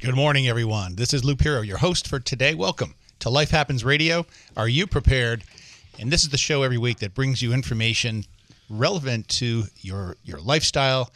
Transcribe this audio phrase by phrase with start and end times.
[0.00, 0.96] Good morning, everyone.
[0.96, 2.54] This is Lou Pierro, your host for today.
[2.54, 4.26] Welcome to Life Happens Radio.
[4.54, 5.42] Are you prepared?
[5.98, 8.24] And this is the show every week that brings you information
[8.68, 11.10] relevant to your your lifestyle,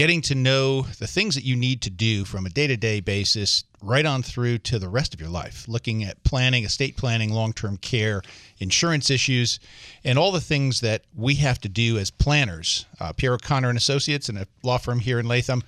[0.00, 4.06] getting to know the things that you need to do from a day-to-day basis right
[4.06, 8.22] on through to the rest of your life, looking at planning, estate planning, long-term care,
[8.60, 9.60] insurance issues,
[10.02, 12.86] and all the things that we have to do as planners.
[12.98, 15.62] Uh, Pierro Connor and Associates and a law firm here in Latham,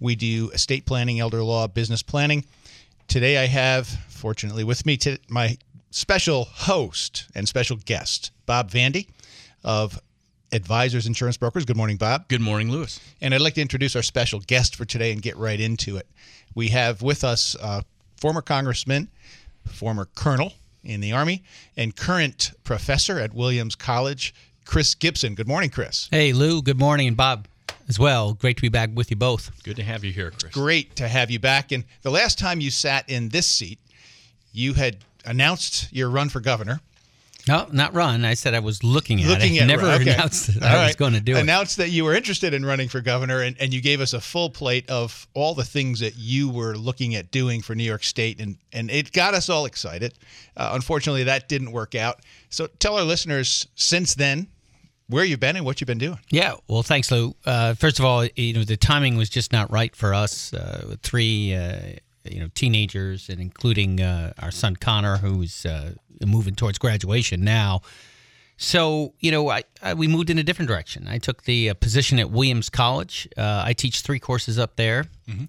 [0.00, 2.44] we do estate planning, elder law, business planning.
[3.06, 5.56] Today I have, fortunately, with me to my
[5.92, 9.08] special host and special guest, Bob Vandy
[9.64, 9.98] of
[10.52, 11.64] Advisors Insurance Brokers.
[11.64, 12.28] Good morning, Bob.
[12.28, 13.00] Good morning, Lewis.
[13.20, 16.06] And I'd like to introduce our special guest for today and get right into it.
[16.54, 17.82] We have with us uh,
[18.16, 19.08] former Congressman,
[19.66, 20.52] former Colonel
[20.84, 21.42] in the Army,
[21.76, 25.34] and current professor at Williams College, Chris Gibson.
[25.34, 26.08] Good morning, Chris.
[26.10, 26.62] Hey, Lou.
[26.62, 27.46] Good morning, and Bob
[27.88, 28.34] as well.
[28.34, 29.50] Great to be back with you both.
[29.62, 30.52] Good to have you here, Chris.
[30.52, 31.72] Great to have you back.
[31.72, 33.78] And the last time you sat in this seat,
[34.52, 36.80] you had announced your run for governor.
[37.48, 38.24] No, not run.
[38.24, 39.62] I said I was looking at looking it.
[39.62, 40.12] At, Never okay.
[40.12, 40.86] announced that All I right.
[40.88, 41.40] was going to do it.
[41.40, 44.20] Announced that you were interested in running for governor, and, and you gave us a
[44.20, 48.04] full plate of all the things that you were looking at doing for New York
[48.04, 50.14] State, and and it got us all excited.
[50.56, 52.20] Uh, unfortunately, that didn't work out.
[52.50, 54.48] So tell our listeners since then
[55.08, 56.18] where you've been and what you've been doing.
[56.30, 57.34] Yeah, well, thanks, Lou.
[57.46, 60.52] Uh, first of all, you know the timing was just not right for us.
[60.52, 61.78] Uh, three, uh,
[62.24, 65.92] you know, teenagers, and including uh, our son Connor, who's uh,
[66.24, 67.82] moving towards graduation now.
[68.60, 71.06] So you know, I, I we moved in a different direction.
[71.08, 73.28] I took the uh, position at Williams College.
[73.36, 75.06] Uh, I teach three courses up there: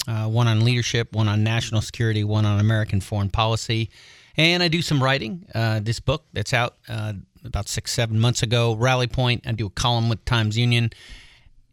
[0.07, 3.89] uh, one on leadership, one on national security, one on American foreign policy,
[4.37, 5.47] and I do some writing.
[5.55, 9.47] Uh, this book that's out uh, about six, seven months ago, Rally Point.
[9.47, 10.91] I do a column with Times Union,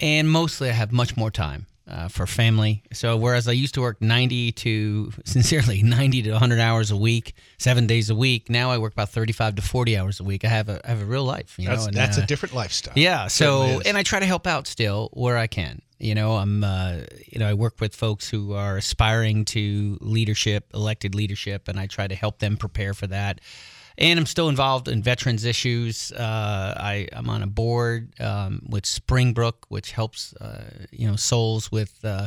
[0.00, 2.82] and mostly I have much more time uh, for family.
[2.92, 7.34] So whereas I used to work 90 to sincerely 90 to 100 hours a week,
[7.58, 10.44] seven days a week, now I work about 35 to 40 hours a week.
[10.44, 11.58] I have a I have a real life.
[11.58, 12.94] You That's know, and, that's uh, a different lifestyle.
[12.96, 13.28] yeah.
[13.28, 15.82] So, and I try to help out still where I can.
[15.98, 16.96] You know, I'm, uh,
[17.26, 21.86] you know, I work with folks who are aspiring to leadership, elected leadership, and I
[21.86, 23.40] try to help them prepare for that.
[23.98, 26.12] And I'm still involved in veterans issues.
[26.12, 31.72] Uh, I, I'm on a board um, with Springbrook, which helps, uh, you know, souls
[31.72, 32.26] with uh,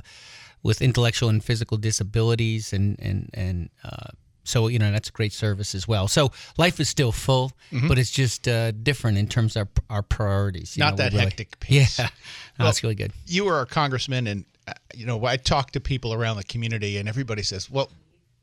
[0.64, 4.08] with intellectual and physical disabilities, and and and uh,
[4.44, 6.08] so you know that's a great service as well.
[6.08, 7.52] So life is still full,
[7.88, 10.76] but it's just uh, different in terms of our, our priorities.
[10.76, 10.90] you Mm-hmm.
[10.90, 12.00] Not know, that really- hectic pace.
[12.00, 12.10] Yeah,
[12.58, 13.14] no, that's really good.
[13.28, 16.98] you were a congressman, and uh, you know I talk to people around the community,
[16.98, 17.90] and everybody says, "Well,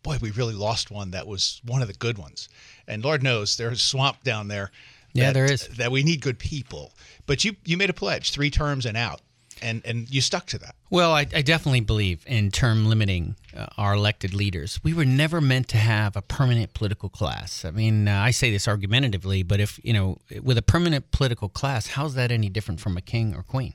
[0.07, 2.49] boy, we really lost one that was one of the good ones."
[2.89, 4.71] And Lord knows there's a swamp down there.
[5.13, 5.69] Yeah, that- there is.
[5.81, 6.93] That we need good people.
[7.27, 9.21] But you you made a pledge, three terms and out,
[9.61, 10.75] and and you stuck to that.
[10.91, 14.79] Well, I, I definitely believe in term limiting uh, our elected leaders.
[14.85, 17.65] We were never meant to have a permanent political class.
[17.65, 21.49] I mean, uh, I say this argumentatively, but if, you know, with a permanent political
[21.49, 23.75] class, how's that any different from a king or queen?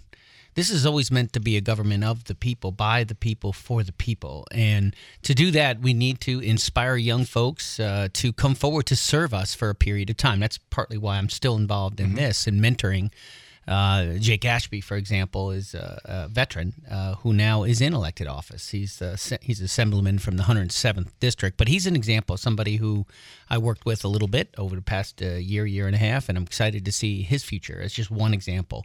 [0.53, 3.83] This is always meant to be a government of the people, by the people, for
[3.83, 4.45] the people.
[4.51, 8.95] And to do that, we need to inspire young folks uh, to come forward to
[8.95, 10.39] serve us for a period of time.
[10.39, 13.11] That's partly why I'm still involved in this and mentoring.
[13.67, 18.27] Uh, Jake Ashby, for example, is a, a veteran uh, who now is in elected
[18.27, 18.69] office.
[18.69, 23.05] He's uh, he's assemblyman from the 107th district, but he's an example of somebody who
[23.49, 26.27] I worked with a little bit over the past uh, year, year and a half,
[26.27, 27.79] and I'm excited to see his future.
[27.79, 28.83] It's just one example.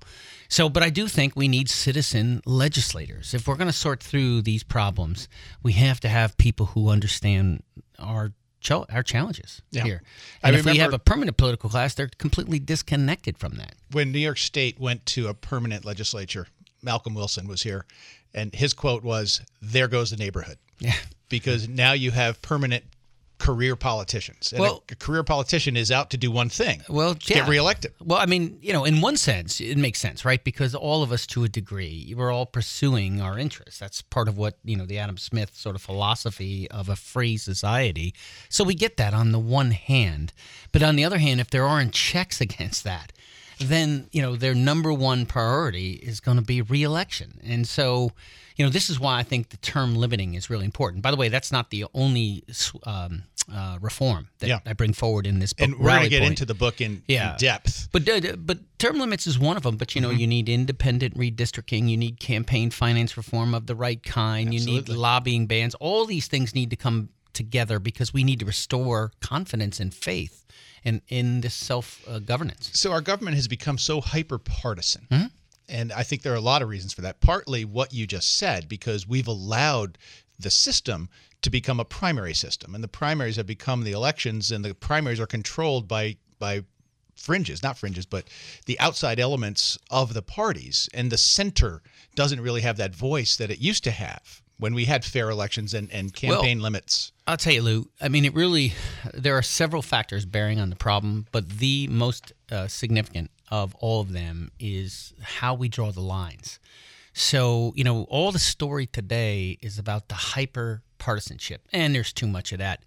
[0.48, 3.32] So, but I do think we need citizen legislators.
[3.32, 5.26] If we're going to sort through these problems,
[5.62, 7.62] we have to have people who understand
[7.98, 8.32] our
[8.70, 9.84] our challenges Yeah.
[9.84, 10.02] here.
[10.42, 13.74] I And if we have a permanent political class, they're completely disconnected from that.
[13.92, 16.48] when New York State went to a permanent legislature,
[16.82, 17.86] Malcolm Wilson was here,
[18.34, 20.96] and his quote was, "There goes the neighborhood." Yeah.
[21.28, 22.84] Because now you have permanent
[23.38, 27.14] career politicians, and Well- a, a career politician is out to do one thing: Well,
[27.14, 27.92] get reelected.
[28.02, 30.42] Well, I mean, you know, in one sense, it makes sense, right?
[30.42, 33.78] Because all of us, to a degree, we're all pursuing our interests.
[33.78, 37.36] That's part of what you know the Adam Smith sort of philosophy of a free
[37.36, 38.14] society.
[38.48, 40.32] So we get that on the one hand,
[40.72, 43.12] but on the other hand, if there aren't checks against that,
[43.58, 47.40] then you know their number one priority is going to be reelection.
[47.44, 48.12] And so,
[48.56, 51.02] you know, this is why I think the term limiting is really important.
[51.02, 52.44] By the way, that's not the only
[52.84, 53.22] um,
[53.52, 54.58] uh, reform that Yeah.
[54.66, 55.68] I bring forward in this book.
[55.68, 56.32] And we're going to get Point.
[56.32, 57.32] into the book in, Yeah.
[57.32, 57.88] in depth.
[57.92, 59.76] But uh, but term limits is one of them.
[59.76, 60.18] But you know, Mm-hmm.
[60.20, 61.88] you need independent redistricting.
[61.88, 64.52] You need campaign finance reform of the right kind.
[64.52, 65.74] You need lobbying bans.
[65.76, 70.44] All these things need to come together because we need to restore confidence and faith
[70.86, 72.70] in in this self uh, governance.
[72.72, 75.06] So our government has become so hyper partisan.
[75.10, 75.26] Mm-hmm.
[75.68, 77.20] And I think there are a lot of reasons for that.
[77.20, 79.98] Partly what you just said, because we've allowed
[80.38, 81.08] the system
[81.42, 82.74] to become a primary system.
[82.74, 86.62] And the primaries have become the elections, and the primaries are controlled by by
[87.16, 88.28] fringes, not fringes, but
[88.66, 90.88] the outside elements of the parties.
[90.94, 91.82] And the center
[92.14, 95.74] doesn't really have that voice that it used to have when we had fair elections
[95.74, 97.12] and, and campaign limits.
[97.26, 97.88] I'll tell you, Lou.
[98.00, 98.72] I mean, it really.
[99.12, 104.00] There are several factors bearing on the problem, but the most uh, significant of all
[104.00, 106.58] of them is how we draw the lines.
[107.12, 112.26] So, you know, all the story today is about the hyper partisanship, and there's too
[112.26, 112.82] much of that.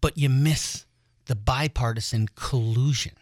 [0.00, 0.86] But you miss
[1.26, 3.14] the bipartisan collusion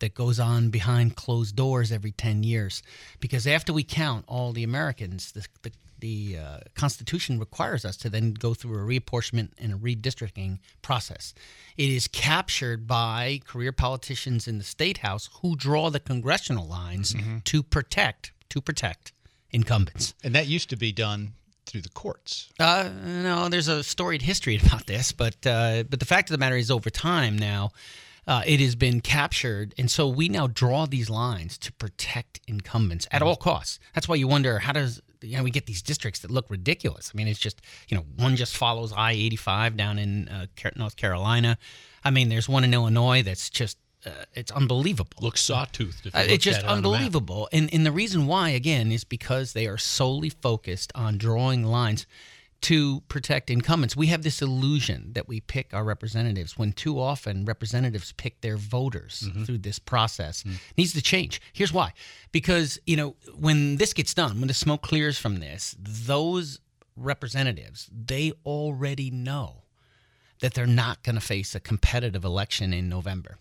[0.00, 2.82] that goes on behind closed doors every 10 years.
[3.20, 5.72] Because after we count all the Americans, the, the,
[6.04, 11.32] the uh, Constitution requires us to then go through a reapportionment and a redistricting process.
[11.78, 17.14] It is captured by career politicians in the state house who draw the congressional lines
[17.44, 19.12] to protect to protect
[19.50, 20.12] incumbents.
[20.22, 21.32] And that used to be done
[21.64, 22.50] through the courts.
[22.60, 26.38] Uh, no, there's a storied history about this, but uh, but the fact of the
[26.38, 27.70] matter is, over time now,
[28.26, 33.08] uh, it has been captured, and so we now draw these lines to protect incumbents
[33.10, 33.80] at all costs.
[33.94, 37.10] That's why you wonder how does you know we get these districts that look ridiculous.
[37.12, 41.58] I mean, it's just you know one just follows I-85 down in uh, North Carolina.
[42.04, 45.10] I mean, there's one in Illinois that's just uh, it's unbelievable.
[45.20, 46.06] Looks sawtoothed.
[46.06, 46.96] If Uh, it's just at it on the map.
[46.98, 47.48] unbelievable.
[47.52, 52.06] And, and the reason why, again, is because they are solely focused on drawing lines
[52.64, 53.94] to protect incumbents.
[53.96, 58.56] We have this illusion that we pick our representatives when too often representatives pick their
[58.56, 59.44] voters Mm-hmm.
[59.44, 60.42] through this process.
[60.44, 60.54] Mm.
[60.76, 61.40] Needs to change.
[61.52, 61.92] Here's why.
[62.32, 66.58] Because, you know, when this gets done, when the smoke clears from this, those
[66.96, 69.64] representatives, they already know
[70.40, 73.36] that they're not going to face a competitive election in November.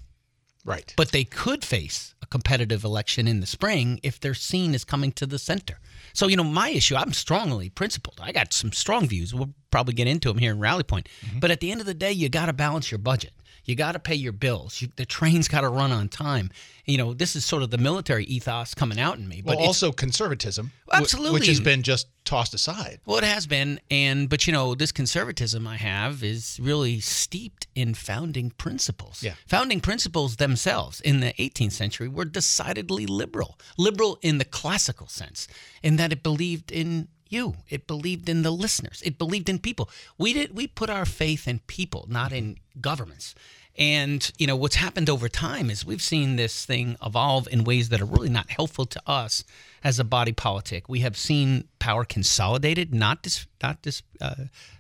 [0.66, 0.94] Right.
[0.96, 5.12] But they could face a competitive election in the spring if they're seen as coming
[5.14, 5.80] to the center.
[6.14, 8.20] So, you know, my issue, I'm strongly principled.
[8.22, 9.34] I got some strong views.
[9.34, 11.10] We'll probably get into them here in Rally Point.
[11.26, 11.40] Mm-hmm.
[11.40, 13.34] But at the end of the day, you got to balance your budget.
[13.66, 14.82] You got to pay your bills.
[14.82, 16.50] You, the train's got to run on time.
[16.86, 19.42] You know, this is sort of the military ethos coming out in me.
[19.42, 21.32] But Well, also conservatism, Absolutely.
[21.40, 23.00] which has been just tossed aside.
[23.06, 27.68] Well, it has been, and but you know, this conservatism I have is really steeped
[27.76, 29.24] in founding principles.
[29.24, 29.34] Yeah.
[29.48, 33.58] Founding principles themselves in the 18th century were decidedly liberal.
[33.78, 35.48] Liberal in the classical sense,
[35.82, 37.56] in that it believed in you.
[37.70, 39.02] It believed in the listeners.
[39.06, 39.90] It believed in people.
[40.18, 43.36] We did we put our faith in people, not in governments.
[43.78, 47.90] And you know what's happened over time is we've seen this thing evolve in ways
[47.90, 49.44] that are really not helpful to us
[49.84, 50.88] as a body politic.
[50.88, 54.36] We have seen power consolidated, not dis, not dis, uh,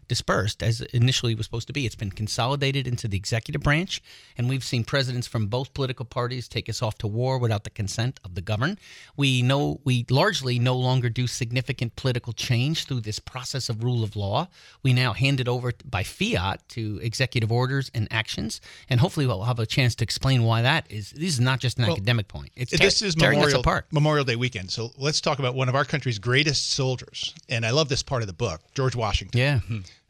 [0.07, 1.85] dispersed as initially was supposed to be.
[1.85, 4.01] It's been consolidated into the executive branch,
[4.37, 7.69] and we've seen presidents from both political parties take us off to war without the
[7.69, 8.79] consent of the governed.
[9.17, 14.03] We know we largely no longer do significant political change through this process of rule
[14.03, 14.47] of law.
[14.83, 19.43] We now hand it over by fiat to executive orders and actions, and hopefully we'll
[19.43, 21.11] have a chance to explain why that is.
[21.11, 22.51] This is not just an academic point.
[22.55, 23.63] It's te- this is Memorial.
[23.91, 24.71] Memorial Day weekend.
[24.71, 27.33] So let's talk about one of our country's greatest soldiers.
[27.49, 29.39] And I love this part of the book, George Washington.
[29.39, 29.59] Yeah.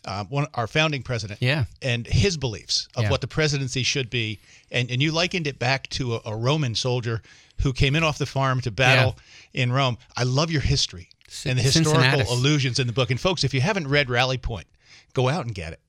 [0.05, 1.41] Uh, one, our founding president.
[1.41, 1.65] Yeah.
[1.81, 3.09] And his beliefs of Yeah.
[3.09, 4.39] what the presidency should be.
[4.71, 7.21] And, and you likened it back to a, a Roman soldier
[7.61, 9.15] who came in off the farm to battle
[9.53, 9.97] in Rome.
[10.17, 11.09] I love your history
[11.45, 12.31] and the historical Cincinnatus.
[12.31, 13.11] allusions in the book.
[13.11, 14.67] And folks, if you haven't read Rally Point,
[15.13, 15.79] go out and get it.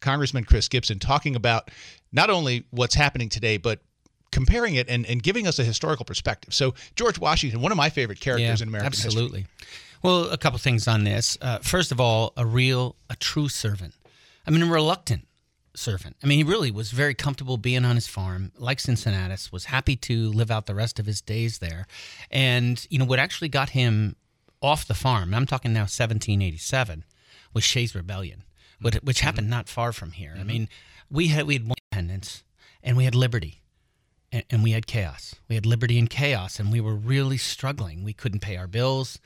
[0.00, 1.70] Congressman Chris Gibson talking about
[2.10, 3.80] not only what's happening today, but
[4.32, 6.54] comparing it and, and giving us a historical perspective.
[6.54, 9.08] So George Washington, one of my favorite characters in American history.
[9.08, 9.46] absolutely.
[10.02, 11.36] Well, a couple things on this.
[11.42, 13.94] Uh, first of all, a real, a true servant.
[14.46, 15.26] I mean, a reluctant
[15.74, 16.16] servant.
[16.22, 19.96] I mean, he really was very comfortable being on his farm, like Cincinnatus, was happy
[19.96, 21.86] to live out the rest of his days there.
[22.30, 24.16] And, you know, what actually got him
[24.62, 27.04] off the farm, I'm talking now 1787,
[27.52, 28.44] was Shays' Rebellion,
[28.80, 30.34] which, which happened not far from here.
[30.38, 30.68] I mean,
[31.10, 32.42] we had, we had one independence
[32.82, 33.59] and we had liberty
[34.32, 35.34] and, and we had chaos.
[35.48, 38.04] We had liberty and chaos, and we were really struggling.
[38.04, 39.18] We couldn't pay our bills.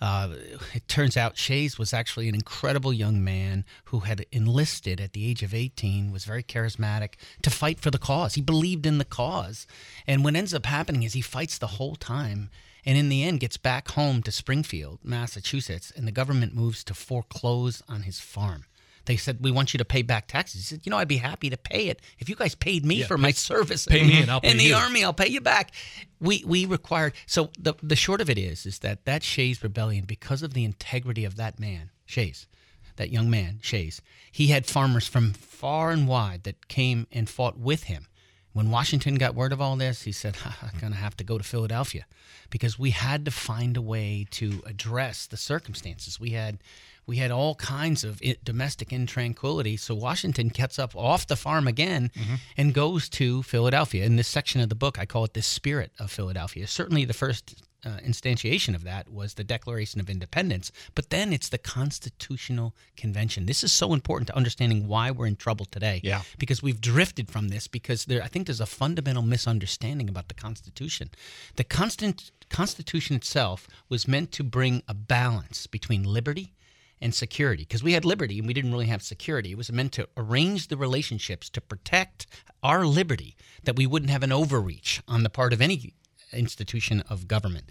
[0.00, 0.34] Uh,
[0.74, 5.28] it turns out Shays was actually an incredible young man who had enlisted at the
[5.28, 8.34] age of 18, was very charismatic to fight for the cause.
[8.34, 9.66] He believed in the cause.
[10.06, 12.50] And what ends up happening is he fights the whole time
[12.86, 16.94] and in the end gets back home to Springfield, Massachusetts, and the government moves to
[16.94, 18.64] foreclose on his farm.
[19.06, 20.60] They said, We want you to pay back taxes.
[20.68, 22.00] He said, You know, I'd be happy to pay it.
[22.18, 24.50] If you guys paid me Yeah, for pay- my service pay me and I'll pay
[24.50, 24.74] in the you.
[24.74, 25.72] army, I'll pay you back.
[26.20, 30.04] We we required so the the short of it is is that that Shays rebellion,
[30.04, 32.46] because of the integrity of that man, Shays,
[32.96, 34.00] that young man, Shays,
[34.32, 38.06] he had farmers from far and wide that came and fought with him.
[38.52, 41.36] When Washington got word of all this, he said, I'm going to have to go
[41.36, 42.06] to Philadelphia
[42.48, 46.18] because we had to find a way to address the circumstances.
[46.18, 46.58] We had
[47.06, 49.78] we had all kinds of i domestic intranquility.
[49.78, 52.10] So Washington gets up off the farm again
[52.56, 54.04] and goes to Philadelphia.
[54.04, 56.66] In this section of the book, I call it the spirit of Philadelphia.
[56.66, 61.48] Certainly, the first uh, instantiation of that was the Declaration of Independence, but then it's
[61.48, 63.46] the Constitutional Convention.
[63.46, 66.00] This is so important to understanding why we're in trouble today.
[66.02, 66.22] Yeah.
[66.38, 70.34] Because we've drifted from this because there I think there's a fundamental misunderstanding about the
[70.34, 71.10] Constitution.
[71.54, 76.54] The constant Constitution itself was meant to bring a balance between liberty
[77.00, 79.52] and security because we had liberty and we didn't really have security.
[79.52, 82.26] It was meant to arrange the relationships to protect
[82.62, 85.94] our liberty that we wouldn't have an overreach on the part of any
[86.32, 87.70] institution of government.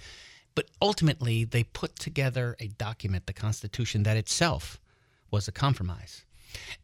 [0.53, 4.79] But ultimately, they put together a document, the Constitution, that itself
[5.29, 6.23] was a compromise.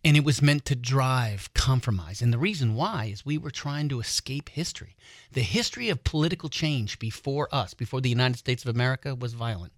[0.03, 2.21] And it was meant to drive compromise.
[2.21, 4.97] And the reason why is we were trying to escape history.
[5.31, 9.71] The history of political change before us, before the United States of America, was violent.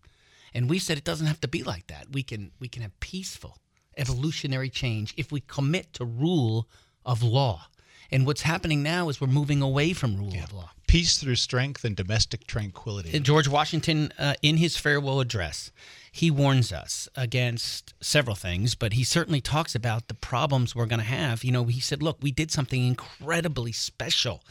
[0.53, 2.07] And we said it doesn't have to be like that.
[2.11, 3.57] We can we can have peaceful
[3.97, 6.67] evolutionary change if we commit to rule
[7.05, 7.67] of law.
[8.11, 10.69] And what's happening now is we're moving away from rule of law.
[10.87, 13.19] Peace through strength and domestic tranquility.
[13.19, 15.71] George Washington, uh, in his farewell address,
[16.11, 20.99] he warns us against several things, but he certainly talks about the problems we're going
[20.99, 21.43] to have.
[21.43, 24.43] You know, he said, look, we did something incredibly special,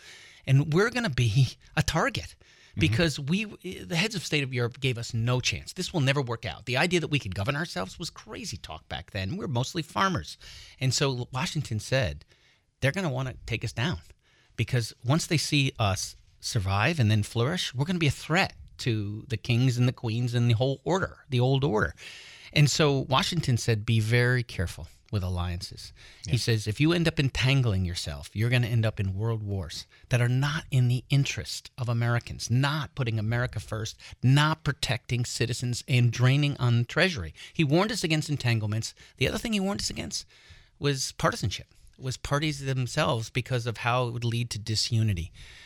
[0.45, 2.35] and we're going to be a target.
[2.73, 2.81] Mm-hmm.
[2.81, 5.73] Because we, the heads of state of Europe gave us no chance.
[5.73, 6.67] This will never work out.
[6.67, 9.33] The idea that we could govern ourselves was crazy talk back then.
[9.33, 10.39] We were mostly farmers.
[10.81, 12.25] And so Washington said,
[12.81, 13.99] they're going to want to take us down
[14.57, 18.55] because once they see us survive and then flourish, we're going to be a threat
[18.79, 21.95] to the kings and the queens and the whole order, the old order.
[22.53, 25.93] And so Washington said, be very careful with alliances.
[26.27, 29.43] He says, if you end up entangling yourself, you're going to end up in world
[29.43, 35.25] wars that are not in the interest of Americans, not putting America first, not protecting
[35.25, 37.35] citizens, and draining on the treasury.
[37.53, 38.95] He warned us against entanglements.
[39.19, 40.27] The other thing he warned us against
[40.79, 45.31] was partisanship was parties themselves because of how it would lead to disunity.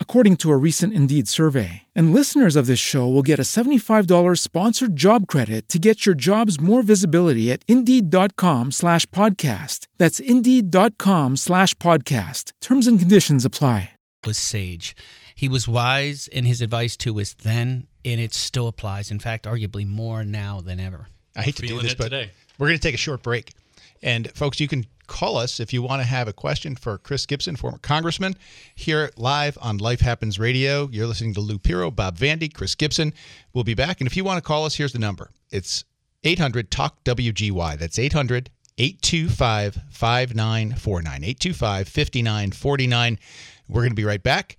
[0.00, 1.82] according to a recent Indeed survey.
[1.94, 6.14] And listeners of this show will get a $75 sponsored job credit to get your
[6.14, 9.86] jobs more visibility at Indeed.com slash podcast.
[9.98, 12.52] That's Indeed.com slash podcast.
[12.62, 13.90] Terms and conditions apply.
[14.24, 14.96] was sage.
[15.34, 19.10] He was wise in his advice to us then, and it still applies.
[19.10, 21.08] In fact, arguably more now than ever.
[21.36, 22.30] I hate to do this, but today.
[22.58, 23.52] we're going to take a short break.
[24.02, 27.26] And folks, you can call us if you want to have a question for Chris
[27.26, 28.34] Gibson, former congressman,
[28.74, 30.88] here live on Life Happens Radio.
[30.90, 33.12] You're listening to Lou Pierro, Bob Vandy, Chris Gibson.
[33.52, 34.00] We'll be back.
[34.00, 35.30] And if you want to call us, here's the number.
[35.50, 35.84] It's
[36.24, 37.78] 800 Talk WGY.
[37.78, 41.24] That's 800 825 5949.
[41.24, 43.18] 825 5949.
[43.68, 44.58] We're going to be right back.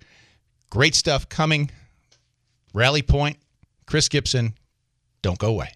[0.70, 1.70] Great stuff coming.
[2.74, 3.38] Rally Point,
[3.86, 4.54] Chris Gibson,
[5.22, 5.72] don't go away.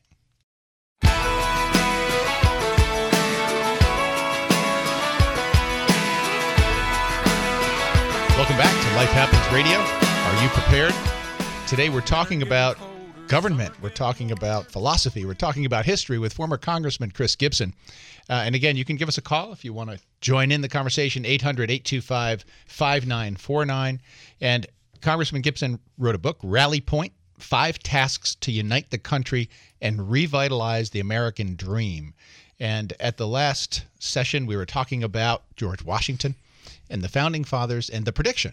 [8.43, 9.79] Welcome back to Life Happens Radio.
[9.79, 10.93] Are you prepared?
[11.69, 12.77] Today we're talking about
[13.29, 13.81] government.
[13.81, 15.25] We're talking about philosophy.
[15.25, 17.73] We're talking about history with former Congressman Chris Gibson.
[18.29, 20.61] Uh, and again, you can give us a call if you want to join in
[20.61, 24.01] the conversation 800 825 5949.
[24.41, 24.67] And
[25.01, 30.91] Congressman Gibson wrote a book, Rally Point Five Tasks to Unite the Country and Revitalize
[30.91, 32.13] the American Dream.
[32.59, 36.35] And at the last session, we were talking about George Washington
[36.93, 38.53] and the founding fathers and the prediction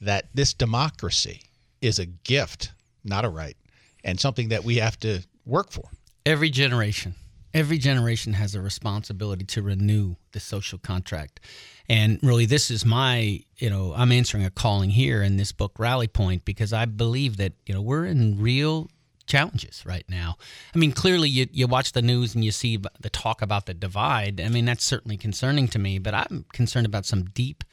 [0.00, 1.42] that this democracy
[1.80, 2.72] is a gift,
[3.04, 3.56] not a right,
[4.04, 5.88] and something that we have to work for.
[6.26, 7.14] Every generation,
[7.54, 11.40] every generation has a responsibility to renew the social contract.
[11.88, 15.78] And really, this is my, you know, I'm answering a calling here in this book,
[15.78, 18.90] Rally Point, because I believe that, you know, we're in real
[19.26, 20.36] challenges right now.
[20.74, 23.74] I mean, clearly you, you watch the news and you see the talk about the
[23.74, 24.40] divide.
[24.40, 27.64] I mean, that's certainly concerning to me, but I'm concerned about some deep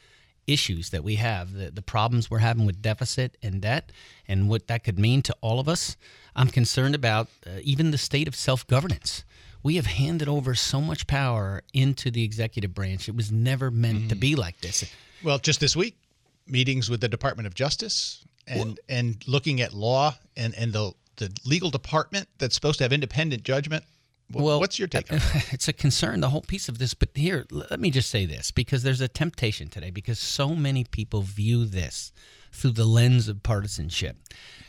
[0.46, 3.90] issues that we have, the, the problems we're having with deficit and debt,
[4.28, 5.96] and what that could mean to all of us.
[6.36, 9.24] I'm concerned about uh, even the state of self governance.
[9.62, 13.08] We have handed over so much power into the executive branch.
[13.08, 14.08] It was never meant mm-hmm.
[14.08, 14.84] to be like this.
[15.22, 15.96] Well, just this week,
[16.46, 20.92] meetings with the Department of Justice and well, and looking at law and and the
[21.16, 23.84] the legal department that's supposed to have independent judgment
[24.32, 25.06] well, what's your take?
[25.52, 26.94] It's a concern, the whole piece of this.
[26.94, 30.84] But here, let me just say this because there's a temptation today because so many
[30.84, 32.12] people view this
[32.50, 34.16] through the lens of partisanship.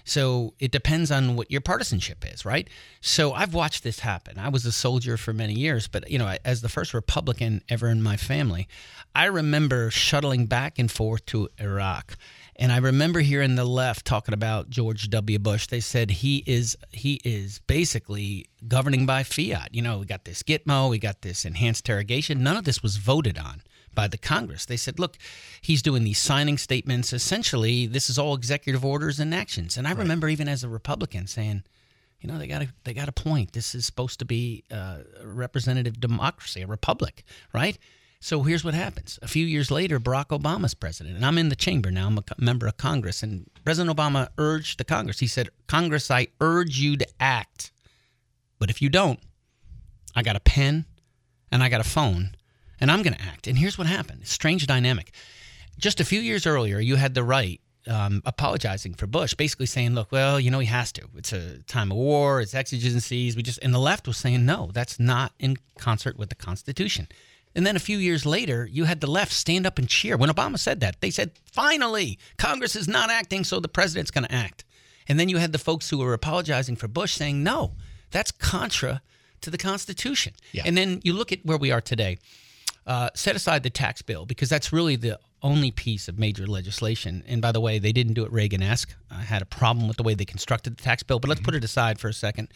[0.04, 2.68] So it depends on what your partisanship is, right?
[3.02, 4.38] So I've watched this happen.
[4.38, 7.88] I was a soldier for many years, but you know, as the first Republican ever
[7.88, 8.68] in my family,
[9.16, 12.18] I remember shuttling back and forth to Iraq
[12.58, 15.40] and I remember hearing the left talking about George W.
[15.40, 15.68] Bush.
[15.68, 19.74] They said he is he is basically governing by fiat.
[19.74, 22.44] You know, we got this Gitmo, we got this enhanced interrogation.
[22.44, 23.62] None of this was voted on
[23.94, 24.66] by the Congress.
[24.66, 25.18] They said, look,
[25.62, 27.14] he's doing these signing statements.
[27.14, 29.78] Essentially, this is all executive orders and actions.
[29.78, 30.00] And I right.
[30.00, 31.64] remember even as a Republican saying,
[32.22, 33.52] you know, they got a they got a point.
[33.52, 37.78] This is supposed to be uh, a representative democracy, a republic, right?
[38.26, 39.20] So here's what happens.
[39.22, 42.24] A few years later, Barack Obama's president, and I'm in the chamber now, I'm a
[42.40, 46.98] member of Congress, and President Obama urged the Congress, he said, Congress, I urge you
[46.98, 47.72] to act.
[48.58, 49.20] But if you don't,
[50.16, 50.86] I got a pen
[51.52, 52.36] and I got a phone,
[52.82, 53.46] and I'm going to act.
[53.46, 55.14] And here's what happened strange dynamic.
[55.78, 59.94] Just a few years earlier, you had the right um, apologizing for Bush, basically saying,
[59.94, 61.08] "Look, well, you know, he has to.
[61.16, 62.42] It's a time of war.
[62.42, 63.36] It's exigencies.
[63.36, 67.08] We just." And the left was saying, "No, that's not in concert with the Constitution."
[67.56, 70.18] And then a few years later, you had the left stand up and cheer.
[70.18, 74.26] When Obama said that, they said, finally, Congress is not acting, so the president's going
[74.26, 74.66] to act.
[75.08, 77.74] And then you had the folks who were apologizing for Bush saying, no,
[78.12, 79.02] that's contra
[79.42, 80.34] to the Constitution.
[80.52, 80.64] Yeah.
[80.66, 82.18] And then you look at where we are today.
[82.86, 87.24] Uh, set aside the tax bill because that's really the only piece of major legislation.
[87.28, 88.94] And by the way, they didn't do it Reagan esque.
[89.10, 91.46] I had a problem with the way they constructed the tax bill, but let's mm-hmm.
[91.46, 92.50] put it aside for a second.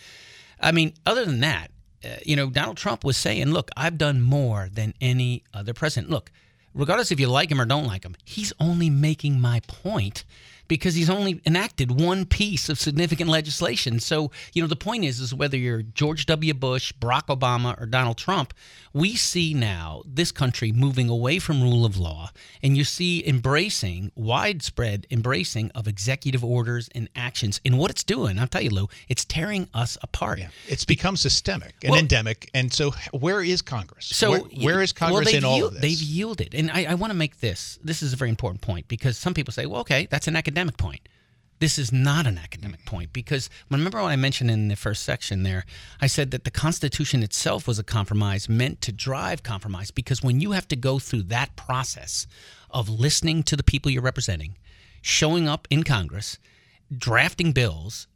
[0.59, 1.71] I mean, other than that,
[2.03, 6.09] uh, you know, Donald Trump was saying, look, I've done more than any other president.
[6.09, 6.31] Look,
[6.73, 10.23] regardless if you like him or don't like him, he's only making my point
[10.69, 13.99] because he's only enacted one piece of significant legislation.
[13.99, 16.53] So, you know, the point is is whether you're George W.
[16.53, 18.53] Bush, Barack Obama, or Donald Trump,
[18.93, 22.31] we see now this country moving away from rule of law,
[22.63, 27.59] and you see embracing widespread embracing of executive orders and actions.
[27.65, 30.39] And what it's doing, I'll tell you, Lou, it's tearing us apart.
[30.39, 30.49] Yeah.
[30.67, 32.49] It's become systemic and well, endemic.
[32.53, 34.05] And so, where is Congress?
[34.05, 35.81] So, where, where is Congress well, in all of this?
[35.81, 37.79] They've yielded, and I, I want to make this.
[37.83, 40.58] This is a very important point because some people say, "Well, okay, that's an academic."
[40.59, 41.07] Academic point.
[41.59, 42.95] This is not an academic mm-hmm.
[42.95, 45.65] point because remember what I mentioned in the first section there?
[46.01, 50.41] I said that the Constitution itself was a compromise meant to drive compromise because when
[50.41, 52.27] you have to go through that process
[52.71, 54.57] of listening to the people you're representing,
[55.01, 56.39] showing up in Congress,
[56.91, 58.08] drafting bills,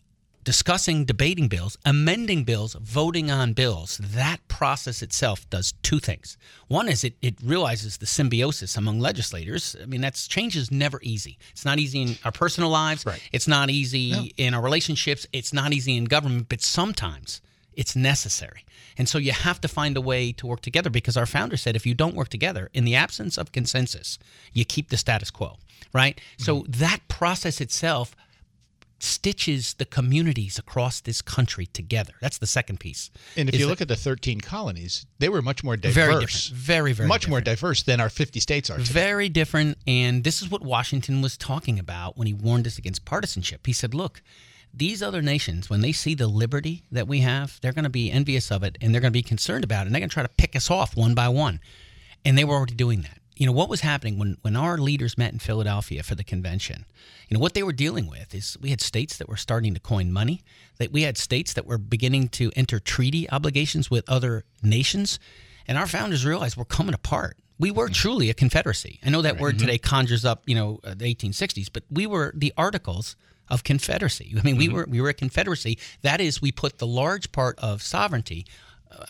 [0.43, 6.37] discussing, debating bills, amending bills, voting on bills, that process itself does two things.
[6.67, 9.75] One is it, it realizes the symbiosis among legislators.
[9.81, 11.37] I mean, that's change is never easy.
[11.51, 13.05] It's not easy in our personal lives.
[13.05, 13.21] Right.
[13.31, 14.25] It's not easy no.
[14.37, 15.25] in our relationships.
[15.33, 17.41] It's not easy in government, but sometimes
[17.75, 18.65] it's necessary.
[18.97, 21.75] And so you have to find a way to work together because our founder said
[21.75, 24.19] if you don't work together, in the absence of consensus,
[24.51, 25.57] you keep the status quo,
[25.93, 26.15] right?
[26.15, 26.43] Mm-hmm.
[26.43, 28.15] So that process itself
[29.03, 32.13] stitches the communities across this country together.
[32.21, 33.11] That's the second piece.
[33.35, 35.95] And if you look at the 13 colonies, they were much more diverse.
[35.95, 36.51] Very different.
[36.53, 37.31] Very, very Much different.
[37.31, 38.93] more diverse than our 50 states are today.
[38.93, 39.77] Very different.
[39.85, 43.67] And this is what Washington was talking about when he warned us against partisanship.
[43.67, 44.21] He said, look,
[44.73, 48.09] these other nations, when they see the liberty that we have, they're going to be
[48.09, 49.87] envious of it and they're going to be concerned about it.
[49.87, 51.59] And they're going to try to pick us off one by one.
[52.25, 53.19] And they were already doing that.
[53.35, 56.85] You know, what was happening when, when our leaders met in Philadelphia for the convention?
[57.27, 59.79] You know, what they were dealing with is we had states that were starting to
[59.79, 60.41] coin money,
[60.77, 65.19] that we had states that were beginning to enter treaty obligations with other nations.
[65.67, 67.37] And our founders realized we're coming apart.
[67.59, 68.99] We were truly a confederacy.
[69.05, 72.33] I know that word today conjures up, you know, uh, the 1860s, but we were
[72.35, 73.15] the articles
[73.49, 74.35] of confederacy.
[74.37, 75.77] I mean, we were we were a confederacy.
[76.01, 78.45] That is, we put the large part of sovereignty.
[78.91, 79.05] Uh,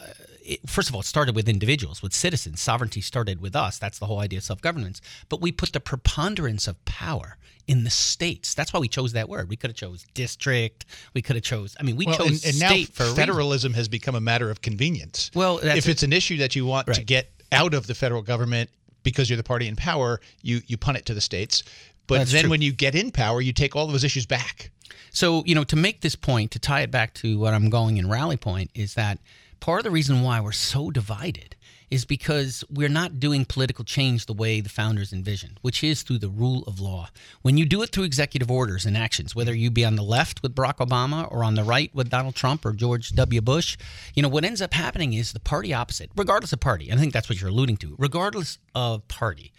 [0.46, 2.62] it, first of all, it started with individuals, with citizens.
[2.62, 3.80] Sovereignty started with us.
[3.80, 5.02] That's the whole idea of self governance.
[5.30, 8.54] But we put the preponderance of power in the states.
[8.54, 9.50] That's why we chose that word.
[9.50, 10.86] We could have chose district.
[11.14, 11.76] We could have chose.
[11.80, 14.62] I mean, we Well, chose and, and now for federalism has become a matter of
[14.62, 15.32] convenience.
[15.34, 18.22] Well, that's if it's an issue that you want to get out of the federal
[18.22, 18.70] government
[19.04, 21.64] because you're the party in power, you you punt it to the states.
[22.08, 22.52] But That's then true.
[22.52, 24.72] when you get in power, you take all those issues back.
[25.12, 27.98] So, you know, to make this point, to tie it back to what I'm going
[27.98, 29.20] in Rally Point, is that
[29.64, 31.56] part of the reason why we're so divided
[31.90, 36.18] is because we're not doing political change the way the founders envisioned, which is through
[36.18, 37.08] the rule of law.
[37.44, 40.44] When you do it through executive orders and actions, whether you be on the left
[40.44, 43.40] with Barack Obama or on the right with Donald Trump or George W.
[43.40, 43.78] Bush,
[44.14, 47.02] you know, what ends up happening is the party opposite, regardless of party, and I
[47.02, 49.54] think that's what you're alluding to, regardless of party,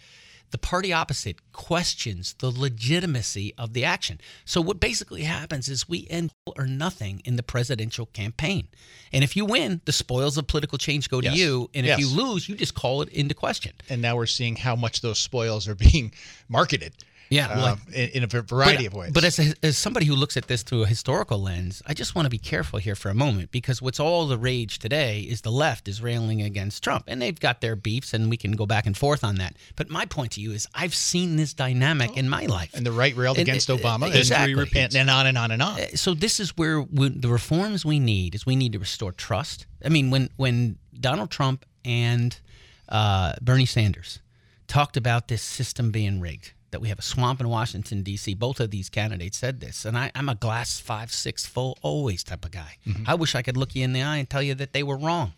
[0.55, 4.21] the party opposite questions the legitimacy of the action.
[4.45, 8.69] So what basically happens is we end or nothing in the presidential campaign.
[9.11, 11.35] And if you win, the spoils of political change go to Yes.
[11.37, 11.69] you.
[11.73, 11.99] And Yes.
[11.99, 13.73] if you lose, you just call it into question.
[13.89, 16.13] And now we're seeing how much those spoils are being
[16.47, 16.93] marketed.
[17.29, 19.11] Yeah, uh, well, in, in a variety but, of ways.
[19.11, 22.15] But as, a, as somebody who looks at this through a historical lens, I just
[22.15, 25.41] want to be careful here for a moment because what's all the rage today is
[25.41, 28.65] the left is railing against Trump, and they've got their beefs, and we can go
[28.65, 29.55] back and forth on that.
[29.75, 32.91] But my point to you is, I've seen this dynamic in my life, and the
[32.91, 34.53] right railed And- against Obama, exactly.
[34.53, 35.79] and, and, and on and on and on.
[35.79, 39.11] Uh, so this is where we, the reforms we need is we need to restore
[39.11, 39.65] trust.
[39.83, 42.39] I mean, when when Donald Trump and
[42.89, 44.19] uh, Bernie Sanders
[44.67, 48.33] talked about this system being rigged, that we have a swamp in Washington D.C.
[48.33, 52.21] Both of these candidates said this, and I, I'm a glass five six full always
[52.21, 52.75] type of guy.
[52.85, 53.05] Mm-hmm.
[53.07, 54.97] I wish I could look you in the eye and tell you that they were
[54.97, 55.31] wrong.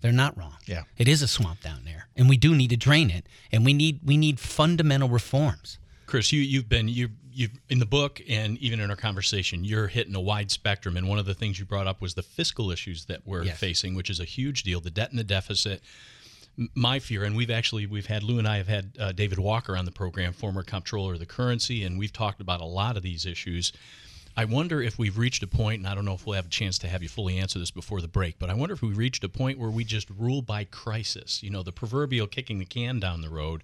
[0.00, 0.56] They're not wrong.
[0.66, 0.82] Yeah.
[0.98, 3.72] it is a swamp down there, and we do need to drain it, and we
[3.72, 5.78] need we need fundamental reforms.
[6.06, 9.86] Chris, you you've been you you in the book and even in our conversation, you're
[9.86, 10.96] hitting a wide spectrum.
[10.96, 13.58] And one of the things you brought up was the fiscal issues that we're Yes.
[13.58, 14.80] facing, which is a huge deal.
[14.80, 15.80] The debt and the deficit.
[16.74, 19.76] My fear, and we've actually we've had Lou and I have had uh, David Walker
[19.76, 23.02] on the program, former comptroller of the currency, and we've talked about a lot of
[23.02, 23.72] these issues.
[24.36, 26.50] I wonder if we've reached a point, and I don't know if we'll have a
[26.50, 28.92] chance to have you fully answer this before the break, but I wonder if we
[28.92, 31.42] reached a point where we just rule by crisis.
[31.42, 33.62] You know, the proverbial kicking the can down the road.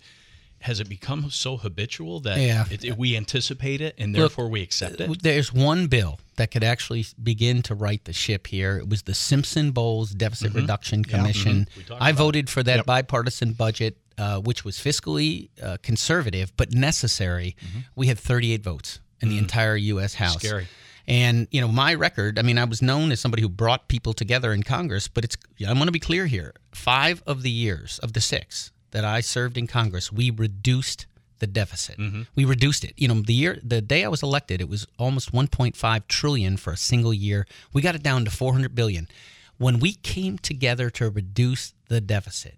[0.60, 2.64] Has it become so habitual that Yeah.
[2.70, 5.22] it, it- we anticipate it and Look, therefore we accept it?
[5.22, 8.76] There's one bill that could actually begin to right the ship here.
[8.76, 11.68] It was the Simpson Bowles Deficit Reduction Commission.
[11.76, 16.72] We talked I voted for that bipartisan budget, uh, which was fiscally uh, conservative but
[16.72, 17.56] necessary.
[17.94, 20.14] We had 38 votes in the entire U.S.
[20.14, 20.42] House.
[20.42, 20.66] Scary.
[21.06, 22.38] And you know my record.
[22.38, 25.08] I mean, I was known as somebody who brought people together in Congress.
[25.08, 26.52] But it's I'm going to be clear here.
[26.72, 31.06] Five of the years of the six that I served in Congress, we reduced
[31.38, 31.98] the deficit.
[31.98, 32.22] Mm-hmm.
[32.34, 32.94] We reduced it.
[32.96, 36.72] You know, the year the day I was elected, it was almost 1.5 trillion for
[36.72, 37.46] a single year.
[37.72, 39.08] We got it down to 400 billion.
[39.56, 42.56] When we came together to reduce the deficit,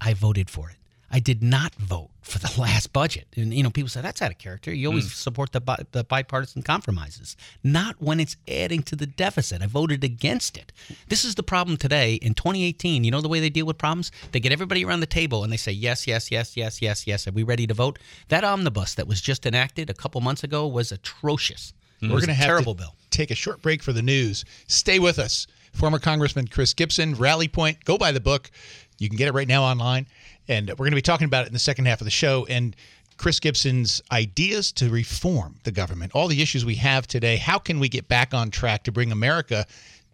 [0.00, 0.76] I voted for it.
[1.10, 3.28] I did not vote for the last budget.
[3.36, 4.72] And you know, people say that's out of character.
[4.72, 5.12] You always mm.
[5.12, 7.36] support the bi- the bipartisan compromises.
[7.62, 9.62] Not when it's adding to the deficit.
[9.62, 10.72] I voted against it.
[11.08, 13.04] This is the problem today in 2018.
[13.04, 14.10] You know the way they deal with problems?
[14.32, 17.28] They get everybody around the table and they say yes, yes, yes, yes, yes, yes.
[17.28, 17.98] Are we ready to vote?
[18.28, 21.72] That omnibus that was just enacted a couple months ago was atrocious.
[22.02, 22.10] Mm.
[22.10, 22.94] It We're going to have terrible bill.
[23.10, 24.44] take a short break for the news.
[24.66, 25.46] Stay with us.
[25.72, 27.84] Former Congressman Chris Gibson, Rally Point.
[27.84, 28.50] Go buy the book.
[28.98, 30.06] You can get it right now online.
[30.48, 32.46] And we're going to be talking about it in the second half of the show.
[32.48, 32.76] And
[33.16, 37.36] Chris Gibson's ideas to reform the government, all the issues we have today.
[37.36, 39.66] How can we get back on track to bring America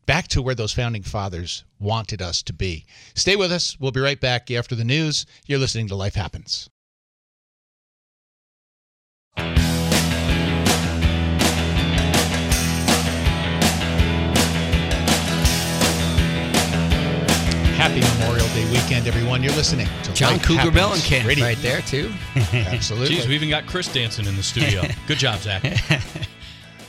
[0.07, 2.85] back to where those founding fathers wanted us to be?
[3.15, 3.79] Stay with us.
[3.81, 5.27] We'll be right back after the news.
[5.47, 6.69] You're listening to Life Happens.
[17.83, 19.43] Happy Memorial Day weekend, everyone.
[19.43, 21.45] You're listening to John Life Cougar Happens Mellencamp Radio.
[21.45, 22.13] right there too.
[22.53, 23.17] Absolutely.
[23.17, 24.83] Jeez, we even got Chris dancing in the studio.
[25.09, 25.65] Good job, Zach.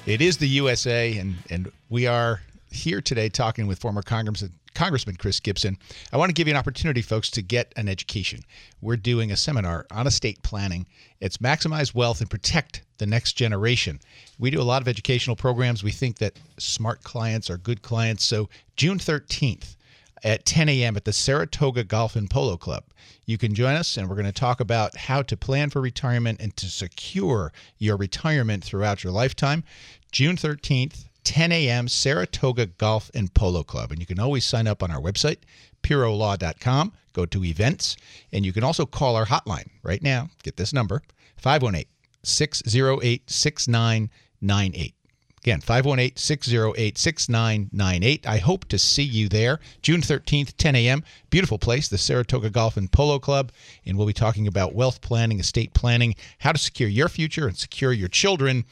[0.06, 5.16] It is the USA, and and we are here today talking with former Congressman Congressman
[5.16, 5.80] Chris Gibson.
[6.12, 8.42] I want to give you an opportunity, folks, to get an education.
[8.80, 10.86] We're doing a seminar on estate planning.
[11.20, 14.00] It's maximize wealth and protect the the next generation.
[14.40, 15.84] We do a lot of educational programs.
[15.84, 18.24] We think that smart clients are good clients.
[18.24, 19.76] So, June 13th
[20.24, 20.96] at 10 a.m.
[20.96, 22.84] at the Saratoga Golf and Polo Club.
[23.26, 26.40] You can join us, and we're going to talk about how to plan for retirement
[26.42, 29.64] and to secure your retirement throughout your lifetime.
[30.12, 33.92] June 13th, 10 a.m., Saratoga Golf and Polo Club.
[33.92, 35.40] And you can always sign up on our website,
[35.84, 36.94] pirolaw.com.
[37.14, 37.96] Go to events,
[38.32, 40.30] and you can also call our hotline right now.
[40.42, 41.02] Get this number
[41.38, 41.86] 518
[42.24, 44.96] 608 6998.
[45.44, 48.26] Again, 518 608 6998.
[48.26, 51.04] I hope to see you there June 13th, 10 a.m.
[51.30, 53.52] Beautiful place, the Saratoga Golf and Polo Club.
[53.86, 57.58] And we'll be talking about wealth planning, estate planning, how to secure your future and
[57.58, 58.64] secure your children.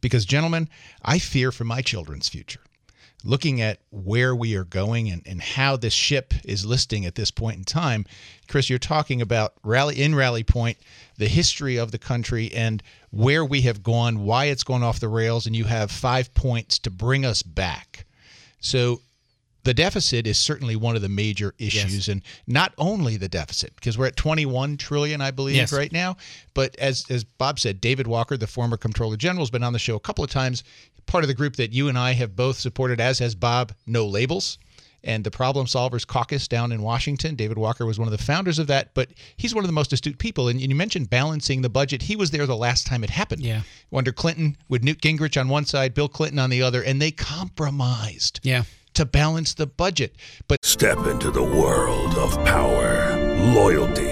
[0.00, 0.68] Because, gentlemen,
[1.04, 2.60] I fear for my children's future.
[3.24, 7.30] Looking at where we are going and, and how this ship is listing at this
[7.30, 8.04] point in time,
[8.48, 10.76] Chris, you're talking about rally in Rally Point,
[11.18, 15.08] the history of the country and where we have gone, why it's gone off the
[15.08, 18.06] rails, and you have five points to bring us back.
[18.60, 19.00] So
[19.64, 22.08] the deficit is certainly one of the major issues Yes.
[22.08, 25.72] and not only the deficit because we're at 21 trillion i believe Yes.
[25.72, 26.16] right now
[26.52, 29.78] but as as bob said david walker the former comptroller general has been on the
[29.78, 30.64] show a couple of times
[31.06, 34.06] part of the group that you and i have both supported as has bob no
[34.06, 34.58] labels
[35.04, 38.58] and the problem solvers caucus down in washington david walker was one of the founders
[38.58, 41.68] of that but he's one of the most astute people and you mentioned balancing the
[41.68, 43.62] budget he was there the last time it happened Yeah.
[43.92, 47.10] under clinton with newt gingrich on one side bill clinton on the other and they
[47.10, 48.62] compromised Yeah.
[48.94, 50.14] to balance the budget.
[50.48, 53.16] But Step into the world of power,
[53.54, 54.11] loyalty,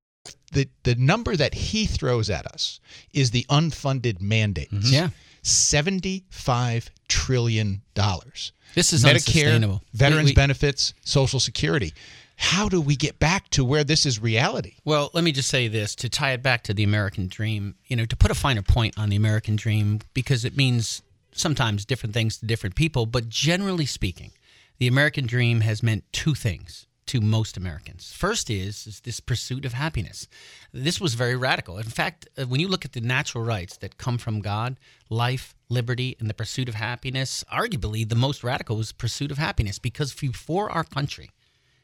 [0.51, 2.79] The the number that he throws at us
[3.13, 4.73] is the unfunded mandates.
[4.73, 4.93] Mm-hmm.
[4.93, 5.09] Yeah.
[5.43, 8.51] Seventy-five trillion dollars.
[8.75, 11.93] This is Medicare, veterans We- we- benefits, Social Security.
[12.37, 14.75] How do we get back to where this is reality?
[14.83, 17.95] Well, let me just say this to tie it back to the American dream, you
[17.95, 22.13] know, to put a finer point on the American dream, because it means sometimes different
[22.15, 24.31] things to different people, but generally speaking,
[24.79, 28.13] the American dream has meant two things to most Americans.
[28.13, 30.29] First is, is this pursuit of happiness.
[30.71, 31.77] This was very radical.
[31.77, 35.53] In fact, uh, when you look at the natural rights that come from God, life,
[35.67, 40.13] liberty, and the pursuit of happiness, arguably the most radical was pursuit of happiness because
[40.13, 41.31] before our country,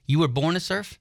[0.06, 0.98] you were born a serf,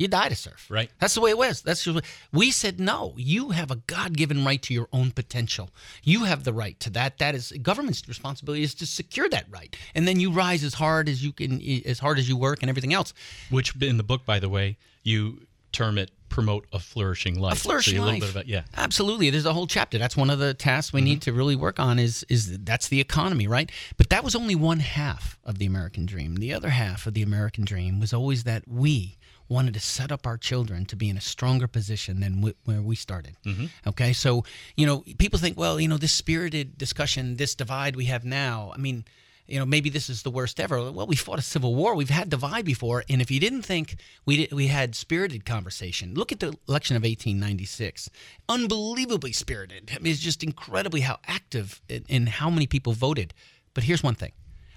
[0.00, 0.66] you die to serf.
[0.70, 0.90] Right.
[0.98, 1.60] That's the way it was.
[1.60, 2.00] That's just,
[2.32, 3.14] we said no.
[3.16, 5.70] You have a God-given right to your own potential.
[6.02, 7.18] You have the right to that.
[7.18, 11.08] That is government's responsibility is to secure that right, and then you rise as hard
[11.08, 13.12] as you can, as hard as you work, and everything else.
[13.50, 17.54] Which in the book, by the way, you term it promote a flourishing life.
[17.54, 18.30] A flourishing so a life.
[18.30, 18.62] about yeah.
[18.76, 19.30] Absolutely.
[19.30, 19.98] There's a whole chapter.
[19.98, 21.04] That's one of the tasks we Mm-hmm.
[21.04, 23.70] need to really work on is is that's the economy, right?
[23.96, 26.36] But that was only one half of the American dream.
[26.36, 29.18] The other half of the American dream was always that we
[29.50, 32.80] wanted to set up our children to be in a stronger position than wh- where
[32.80, 33.36] we started.
[33.44, 33.66] Mm-hmm.
[33.88, 34.12] Okay?
[34.12, 34.44] So,
[34.76, 38.72] you know, people think, well, you know, this spirited discussion, this divide we have now,
[38.74, 39.04] I mean,
[39.50, 40.92] you know, maybe this is the worst ever.
[40.92, 41.96] Well, we fought a civil war.
[41.96, 46.14] We've had divide before, and if you didn't think we did, we had spirited conversation,
[46.14, 48.10] look at the election of 1896.
[48.48, 49.90] Unbelievably spirited.
[49.92, 53.34] I mean, it's just incredibly how active in, in how many people voted.
[53.74, 54.30] But here's one thing: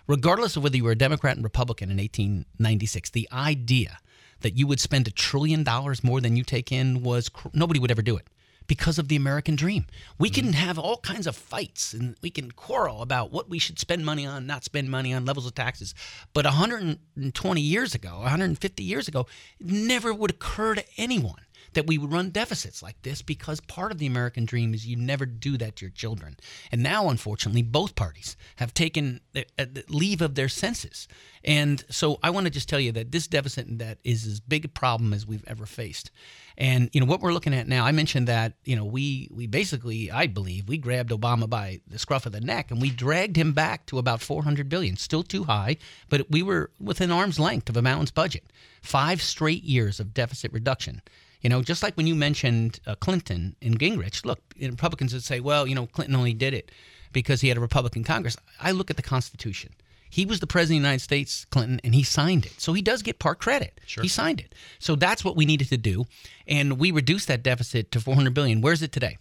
[0.08, 4.00] regardless of whether you were a Democrat and Republican in 1896, the idea
[4.44, 7.80] that you would spend a trillion dollars more than you take in was cr- nobody
[7.80, 8.28] would ever do it
[8.68, 9.86] because of the American dream.
[10.18, 10.46] We mm-hmm.
[10.46, 14.06] can have all kinds of fights and we can quarrel about what we should spend
[14.06, 15.94] money on, not spend money on, levels of taxes.
[16.34, 19.28] But 120 years ago, 150 years ago,
[19.60, 21.42] it never would occur to anyone
[21.74, 24.96] that we would run deficits like this because part of the American dream is you
[24.96, 26.38] never do that to your children.
[26.72, 31.08] And now, unfortunately, both parties have taken uh, leave of their senses.
[31.44, 34.40] And so I want to just tell you that this deficit and debt is as
[34.40, 36.12] big a problem as we've ever faced.
[36.58, 37.86] And you know what we're looking at now.
[37.86, 41.98] I mentioned that you know we we basically I believe we grabbed Obama by the
[41.98, 44.96] scruff of the neck and we dragged him back to about 400 billion.
[44.96, 45.78] Still too high,
[46.10, 48.46] but we were within arm's length of a balanced budget.
[48.82, 51.02] Five straight years of deficit reduction.
[51.44, 55.42] You know, just like when you mentioned uh, Clinton and Gingrich, look, Republicans would say,
[55.42, 56.72] well, you know, Clinton only did it
[57.12, 58.38] because he had a Republican Congress.
[58.62, 59.74] I look at the Constitution.
[60.10, 62.62] He was the president of the United States, Clinton, and he signed it.
[62.62, 63.82] So he does get part credit.
[63.86, 64.04] Sure.
[64.04, 64.56] He signed it.
[64.80, 66.06] So that's what we needed to do.
[66.48, 68.62] And we reduced that deficit to 400 billion.
[68.62, 69.18] Where's it today?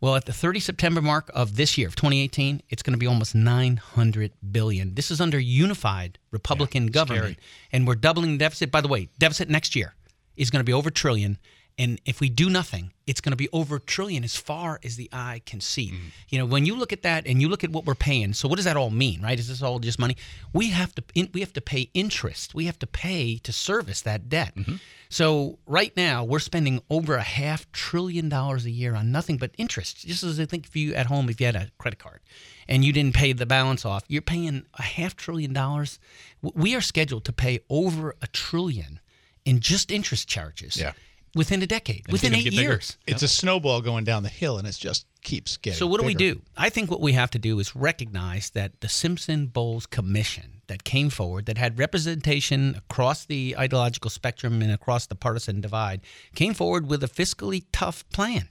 [0.00, 3.06] Well, at the 30 September mark of this year, of 2018, it's going to be
[3.06, 4.94] almost 900 billion.
[4.94, 7.38] This is under unified Republican government,
[7.72, 8.70] and we're doubling the deficit.
[8.70, 9.94] By the way, deficit next year
[10.36, 11.38] is going to be over a trillion.
[11.78, 14.96] And if we do nothing, it's going to be over a trillion as far as
[14.96, 15.88] the eye can see.
[15.88, 16.06] Mm-hmm.
[16.30, 18.48] You know, when you look at that and you look at what we're paying, so
[18.48, 19.38] what does that all mean, right?
[19.38, 20.16] Is this all just money?
[20.54, 22.54] We have to in, we have to pay interest.
[22.54, 24.54] We have to pay to service that debt.
[24.54, 24.76] Mm-hmm.
[25.10, 29.50] So right now we're spending over a half trillion dollars a year on nothing but
[29.58, 30.06] interest.
[30.06, 32.20] Just as I think if you at home, if you had a credit card
[32.66, 35.98] and you didn't pay the balance off, you're paying a half trillion dollars.
[36.40, 39.00] We are scheduled to pay over a trillion
[39.44, 40.78] in just interest charges.
[40.78, 40.92] Yeah.
[41.36, 42.96] Within a decade, within eight years.
[43.06, 45.78] It's a snowball going down the hill, and it just keeps getting.
[45.78, 46.40] So what do we do?
[46.56, 50.82] I think what we have to do is recognize that the Simpson Bowles Commission that
[50.82, 56.00] came forward, that had representation across the ideological spectrum and across the partisan divide,
[56.34, 58.48] came forward with a fiscally tough plan.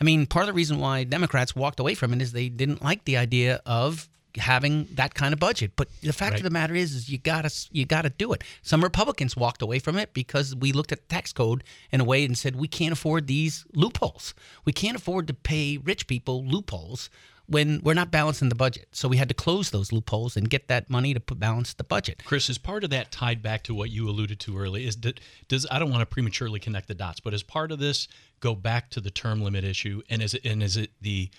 [0.00, 2.82] I mean, part of the reason why Democrats walked away from it is they didn't
[2.82, 5.72] like the idea of having that kind of budget.
[5.76, 6.40] But the fact Right.
[6.40, 8.42] of the matter is, is you gotta you gotta do it.
[8.62, 12.04] Some Republicans walked away from it because we looked at the tax code in a
[12.04, 14.34] way and said we can't afford these loopholes.
[14.64, 17.10] We can't afford to pay rich people loopholes
[17.46, 18.88] when we're not balancing the budget.
[18.92, 21.84] So we had to close those loopholes and get that money to put, balance the
[21.84, 22.22] budget.
[22.24, 24.86] Chris, is part of that tied back to what you alluded to earlier?
[24.88, 27.78] Is that does I don't want to prematurely connect the dots, but as part of
[27.78, 28.08] this
[28.44, 31.30] go back to the term limit issue, and is it and is it the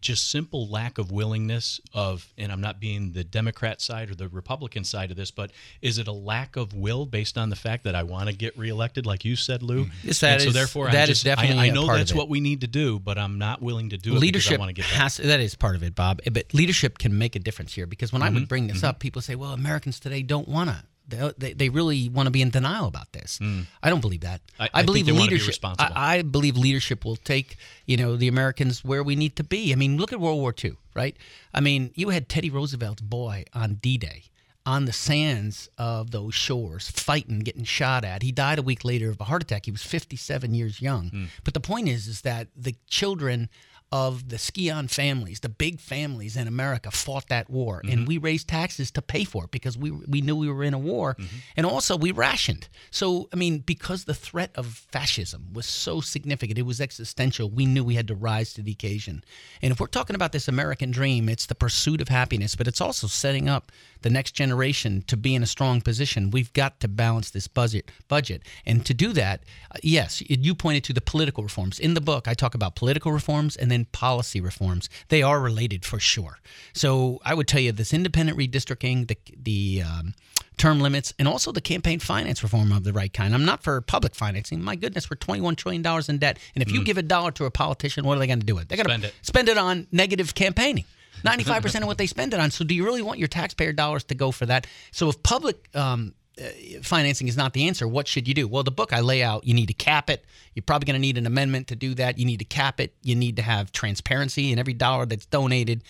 [0.00, 4.28] just simple lack of willingness of, and I'm not being the Democrat side or the
[4.30, 5.50] Republican side of this, but
[5.82, 8.56] is it a lack of will based on the fact that I want to get
[8.56, 9.88] reelected, like you said, Lou?
[10.02, 12.14] Yes, that and so is- therefore, that is just, I- definitely I, a know that's
[12.14, 14.60] what we need to do, but I'm not willing to do it leadership because I
[14.60, 15.00] want to get back.
[15.02, 16.22] has that is part of it, Bob.
[16.32, 18.88] But leadership can make a difference here because when I Mhm, would bring this mhm.
[18.88, 22.40] up, people say, "Well, Americans today don't want to." They, they, really want to be
[22.40, 23.38] in denial about this.
[23.82, 24.40] I don't believe that.
[24.46, 24.64] Mm.
[24.64, 25.48] I- I think believe be leadership.
[25.48, 25.92] responsible.
[25.94, 29.72] I, I believe leadership will take you know the Americans where we need to be.
[29.72, 31.16] I mean, look at World War II, right?
[31.52, 34.24] I mean, you had Teddy Roosevelt's boy on D-Day
[34.66, 38.22] on the sands of those shores, fighting, getting shot at.
[38.22, 39.66] He died a week later of a heart attack.
[39.66, 41.10] He was 57 years young.
[41.10, 41.24] Hmm.
[41.44, 43.50] But the point is, is that the children
[43.94, 47.92] of the ski-on families, the big families in America, fought that war, Mm-hmm.
[47.92, 50.74] and we raised taxes to pay for it because we we knew we were in
[50.74, 51.36] a war, Mm-hmm.
[51.56, 52.68] and also we rationed.
[52.90, 57.48] So I mean, because the threat of fascism was so significant, it was existential.
[57.60, 59.22] We knew we had to rise to the occasion.
[59.62, 62.80] And if we're talking about this American dream, it's the pursuit of happiness, but it's
[62.80, 63.70] also setting up
[64.02, 66.30] the next generation to be in a strong position.
[66.30, 67.90] We've got to balance this budget.
[68.08, 69.38] Budget, and to do that,
[69.70, 72.26] uh, yes, you pointed to the political reforms in the book.
[72.28, 74.88] I talk about political reforms and then policy reforms.
[75.08, 76.38] They are related for sure.
[76.72, 80.14] So I would tell you this independent redistricting, the the um,
[80.56, 83.34] term limits, and also the campaign finance reform of the right kind.
[83.34, 84.62] I'm not for public financing.
[84.62, 86.84] My goodness, we're 21 trillion dollars in debt, and if you Mm.
[86.86, 88.68] give a dollar to a politician, what are they going to do with it?
[88.68, 89.14] They're going Spend to it.
[89.22, 90.84] spend it on negative campaigning.
[91.24, 92.50] 95% of what they spend it on.
[92.50, 94.66] So, do you really want your taxpayer dollars to go for that?
[94.90, 98.48] So, if public um, uh, financing is not the answer, what should you do?
[98.48, 100.24] Well, the book I lay out, you need to cap it.
[100.54, 102.18] You're probably going to need an amendment to do that.
[102.18, 102.94] You need to cap it.
[103.02, 105.82] You need to have transparency in every dollar that's donated.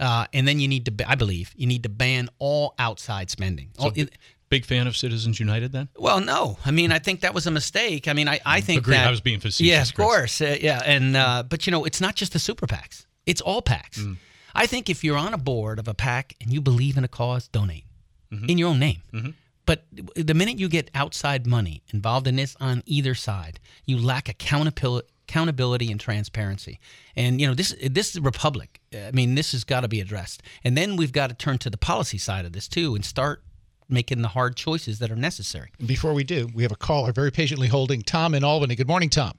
[0.00, 3.70] Uh, and then you need to, I believe, you need to ban all outside spending.
[3.78, 4.12] So, All- it-
[4.50, 5.88] big fan of Citizens United then?
[5.98, 6.56] well, no.
[6.64, 8.08] I mean, I think that was a mistake.
[8.08, 8.94] I mean, I, I think Agreed.
[8.96, 10.06] that I was being facetious, Yeah, of Chris.
[10.06, 10.40] course.
[10.40, 13.60] Uh, yeah, and uh, but you know, it's not just the super PACs; it's all
[13.60, 13.98] PACs.
[13.98, 14.16] Mm.
[14.54, 17.08] I think if you're on a board of a PAC and you believe in a
[17.08, 17.84] cause, donate
[18.32, 18.48] Mm-hmm.
[18.50, 19.34] in your own name.
[19.68, 19.84] But
[20.16, 25.08] the minute you get outside money involved in this on either side, you lack accountability.
[25.30, 26.80] Accountability and transparency,
[27.14, 27.74] and you know this.
[27.82, 28.80] This is a republic.
[28.94, 31.68] I mean, this has got to be addressed, and then we've got to turn to
[31.68, 33.42] the policy side of this too, and start
[33.90, 35.70] making the hard choices that are necessary.
[35.84, 38.74] Before we do, we have a caller very patiently holding Tom in Albany.
[38.74, 39.34] Good morning, Tom.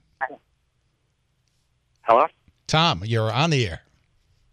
[2.02, 2.28] Hello?
[2.68, 3.80] Tom, you're on the air.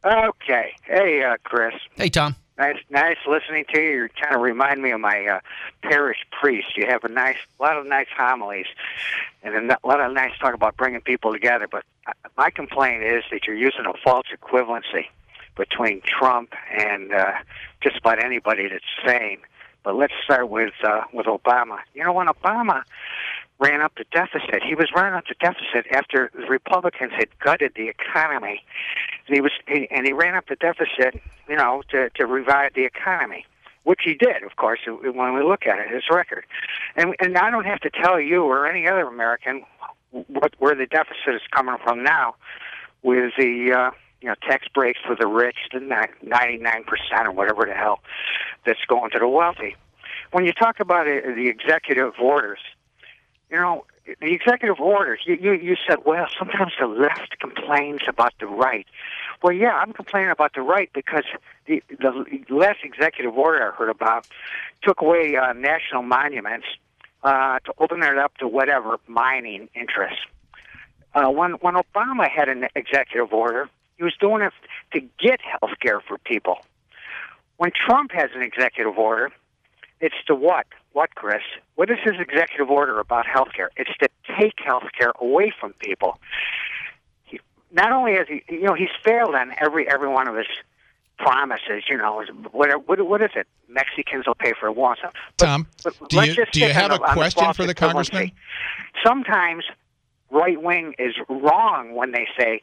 [0.04, 0.72] Okay.
[0.86, 1.76] Hey, uh, Chris.
[1.98, 2.36] Hey, Tom.
[2.58, 3.90] Nice, nice listening to you.
[3.90, 5.40] You kind of remind me of my uh,
[5.84, 6.76] parish priest.
[6.76, 8.66] You have a nice, lot of nice homilies,
[9.44, 11.68] and a lot of nice talk about bringing people together.
[11.70, 15.06] But uh, my complaint is that you're using a false equivalency
[15.56, 17.34] between Trump and uh,
[17.82, 19.40] just about anybody that's sane.
[19.84, 21.78] But let's start with uh, with Obama.
[21.94, 22.84] You know, when Obama
[23.60, 27.74] ran up the deficit, he was running up the deficit after the Republicans had gutted
[27.76, 28.64] the economy.
[29.28, 32.86] And he was, and he ran up the deficit, you know, to to revive the
[32.86, 33.46] economy,
[33.84, 34.80] which he did, of course.
[34.86, 36.46] When we look at it, his record,
[36.96, 39.66] and and I don't have to tell you or any other American
[40.12, 42.36] what where the deficit is coming from now,
[43.04, 43.92] with the uh,
[44.22, 46.86] you know, tax breaks for the rich, the 99%
[47.26, 48.00] or whatever the hell
[48.66, 49.76] that's going to the wealthy.
[50.32, 52.60] When you talk about it, the executive orders,
[53.50, 58.34] you know, the executive orders, you, you, you said, well, sometimes the left complains about
[58.40, 58.88] the right.
[59.44, 61.26] Well, yeah, I'm complaining about the right because
[61.66, 64.28] the, the last executive order I heard about
[64.82, 66.68] took away uh, national monuments
[67.24, 70.20] uh, to open it up to whatever mining interests.
[71.14, 74.54] Uh, when when Obama had an executive order, he was doing it
[74.94, 76.60] to get health care for people.
[77.58, 79.32] When Trump has an executive order,
[80.00, 80.68] it's to what?
[80.94, 81.42] What, Chris?
[81.76, 83.70] What is his executive order about health care?
[83.78, 86.20] It's to take health care away from people.
[87.24, 87.40] He,
[87.72, 90.48] not only has he, you know, he's failed on every every one of his
[91.18, 91.84] promises.
[91.90, 93.48] You know, what what, what is it?
[93.70, 95.02] Mexicans will pay for wants.
[95.38, 98.32] Tom, but do you do you have a question for the congressman?
[99.06, 99.66] Sometimes
[100.30, 102.62] right wing is wrong when they say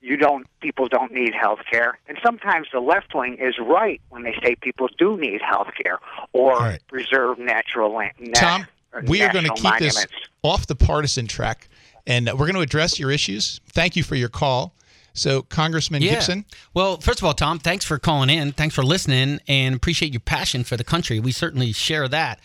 [0.00, 4.22] you don't people don't need health care and sometimes the left wing is right when
[4.22, 5.98] they say people do need health care
[6.32, 6.80] or right.
[6.88, 8.66] preserve natural land tom
[9.06, 9.96] we are going to keep monuments.
[9.96, 10.06] this
[10.42, 11.68] off the partisan track
[12.06, 14.72] and we're going to address your issues thank you for your call
[15.16, 16.12] so, Congressman yeah.
[16.12, 16.44] Gibson.
[16.74, 18.52] Well, first of all, Tom, thanks for calling in.
[18.52, 21.18] Thanks for listening and appreciate your passion for the country.
[21.20, 22.38] We certainly share that.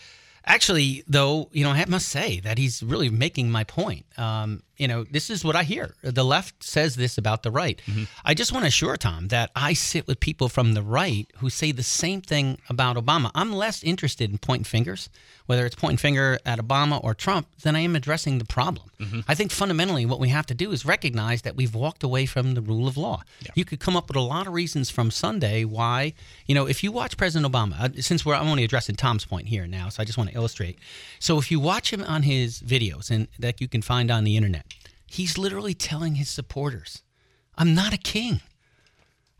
[0.46, 4.06] Actually, though, you know, I must say that he's really making my point.
[4.18, 5.94] Um, you know, this is what I hear.
[6.02, 7.80] The left says this about the right.
[7.86, 8.04] Mm-hmm.
[8.24, 11.50] I just want to assure Tom that I sit with people from the right who
[11.50, 13.30] say the same thing about Obama.
[13.34, 15.08] I'm less interested in pointing fingers,
[15.46, 18.90] whether it's pointing finger at Obama or Trump, than I am addressing the problem.
[18.98, 19.20] Mm-hmm.
[19.28, 22.54] I think fundamentally what we have to do is recognize that we've walked away from
[22.54, 23.22] the rule of law.
[23.40, 23.52] Yeah.
[23.54, 26.14] You could come up with a lot of reasons from Sunday why,
[26.46, 29.48] you know, if you watch President Obama, uh, since we're I'm only addressing Tom's point
[29.48, 30.78] here now, so I just want to illustrate.
[31.18, 34.36] So if you watch him on his videos and that you can find on the
[34.36, 34.71] internet,
[35.12, 37.02] He's literally telling his supporters,
[37.58, 38.40] I'm not a king.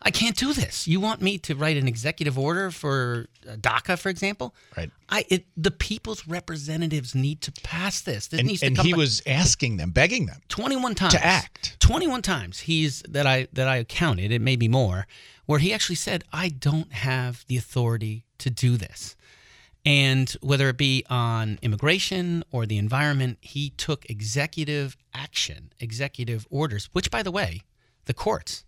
[0.02, 0.86] I can't do this.
[0.86, 4.54] You want me to write an executive order for uh, DACA, for example?
[4.76, 4.90] Right.
[5.08, 8.26] I it, the people's representatives need to pass this.
[8.26, 8.98] This and, needs to and come he back.
[8.98, 11.76] was asking them, begging them, twenty one times to act.
[11.80, 14.30] Twenty one times he's that I that I counted.
[14.30, 15.06] It may be more,
[15.46, 19.16] where he actually said, "I don't have the authority to do this."
[19.84, 26.88] And whether it be on immigration or the environment, he took executive action, executive orders,
[26.92, 27.62] which, by the way,
[28.04, 28.64] the courts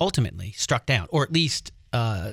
[0.00, 2.32] ultimately struck down, or at least uh,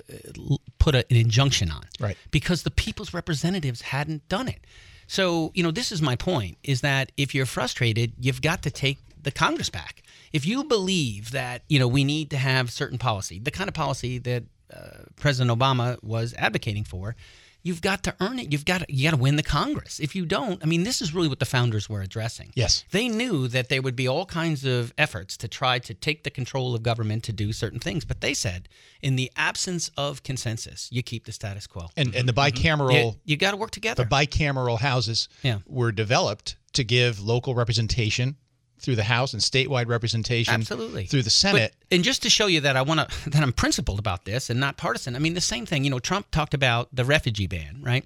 [0.80, 2.17] put a, an injunction on, right?
[2.32, 4.65] Because the people's representatives hadn't done it.
[5.07, 8.72] So, you know, this is my point: is that if you're frustrated, you've got to
[8.72, 10.03] take the Congress back.
[10.34, 13.74] If you believe that you know we need to have certain policy, the kind of
[13.74, 14.43] policy that
[14.74, 17.15] uh, President Obama was advocating for,
[17.64, 18.51] you've got to earn it.
[18.51, 19.99] You've got to, you got to win the Congress.
[19.99, 22.51] If you don't, I mean, this is really what the founders were addressing.
[22.55, 26.24] Yes, they knew that there would be all kinds of efforts to try to take
[26.24, 28.70] the control of government to do certain things, but they said,
[29.01, 31.88] in the absence of consensus, you keep the status quo.
[31.97, 32.57] And and the mm-hmm.
[32.57, 34.03] bicameral, you, you got to work together.
[34.03, 35.59] The bicameral houses yeah.
[35.68, 38.36] were developed to give local representation
[38.82, 41.73] through the House and statewide representation absolutely through the Senate.
[41.79, 44.49] But, and just to show you that I want to that I'm principled about this
[44.49, 45.15] and not partisan.
[45.15, 45.84] I mean, the same thing.
[45.84, 48.05] You know, Trump talked about the refugee ban, right?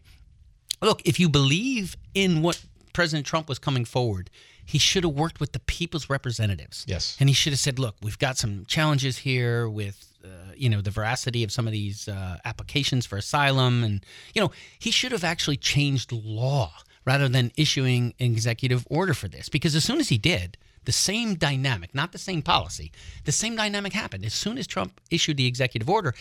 [0.81, 2.63] Look, if you believe in what
[2.93, 4.29] President Trump was coming forward,
[4.65, 6.85] he should have worked with the people's representatives.
[6.87, 10.67] Yes, and he should have said, "Look, we've got some challenges here with." Uh, you
[10.67, 14.03] know the veracity of some of these uh, applications for asylum, and
[14.33, 14.49] you know
[14.79, 16.73] he should have actually changed law
[17.05, 19.47] rather than issuing an executive order for this.
[19.47, 22.91] Because as soon as he did, the same dynamic, not the same policy,
[23.23, 24.25] the same dynamic happened.
[24.25, 26.13] As soon as Trump issued the executive order,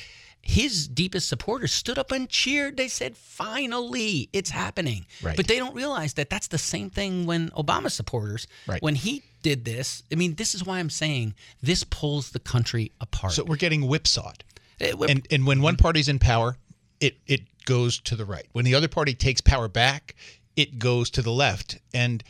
[0.46, 2.76] his deepest supporters stood up and cheered.
[2.76, 5.06] They said, finally, it's happening.
[5.22, 5.36] Right.
[5.36, 8.82] But they don't realize that that's the same thing when Obama supporters, right.
[8.82, 10.02] when he did this.
[10.12, 13.32] I mean, this is why I'm saying this pulls the country apart.
[13.32, 14.44] So we're getting whipsawed.
[14.80, 16.58] It, whip- and, and when one party's in power,
[17.00, 18.46] it, it goes to the right.
[18.52, 20.14] When the other party takes power back,
[20.56, 21.78] it goes to the left.
[21.94, 22.22] And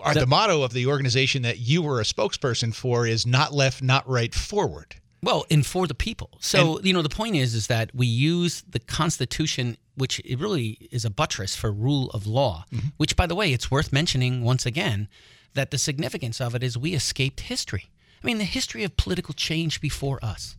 [0.00, 3.82] Our, the, motto of the organization that you were a spokesperson for is "Not left,
[3.82, 6.30] not right, forward." Well, and for the people.
[6.40, 10.38] So and, you know, the point is, is that we use the Constitution, which it
[10.40, 12.64] really is a buttress for rule of law.
[12.72, 12.88] Mm-hmm.
[12.96, 15.08] Which, by the way, it's worth mentioning once again
[15.54, 17.90] that the significance of it is we escaped history.
[18.22, 20.56] I mean, the history of political change before us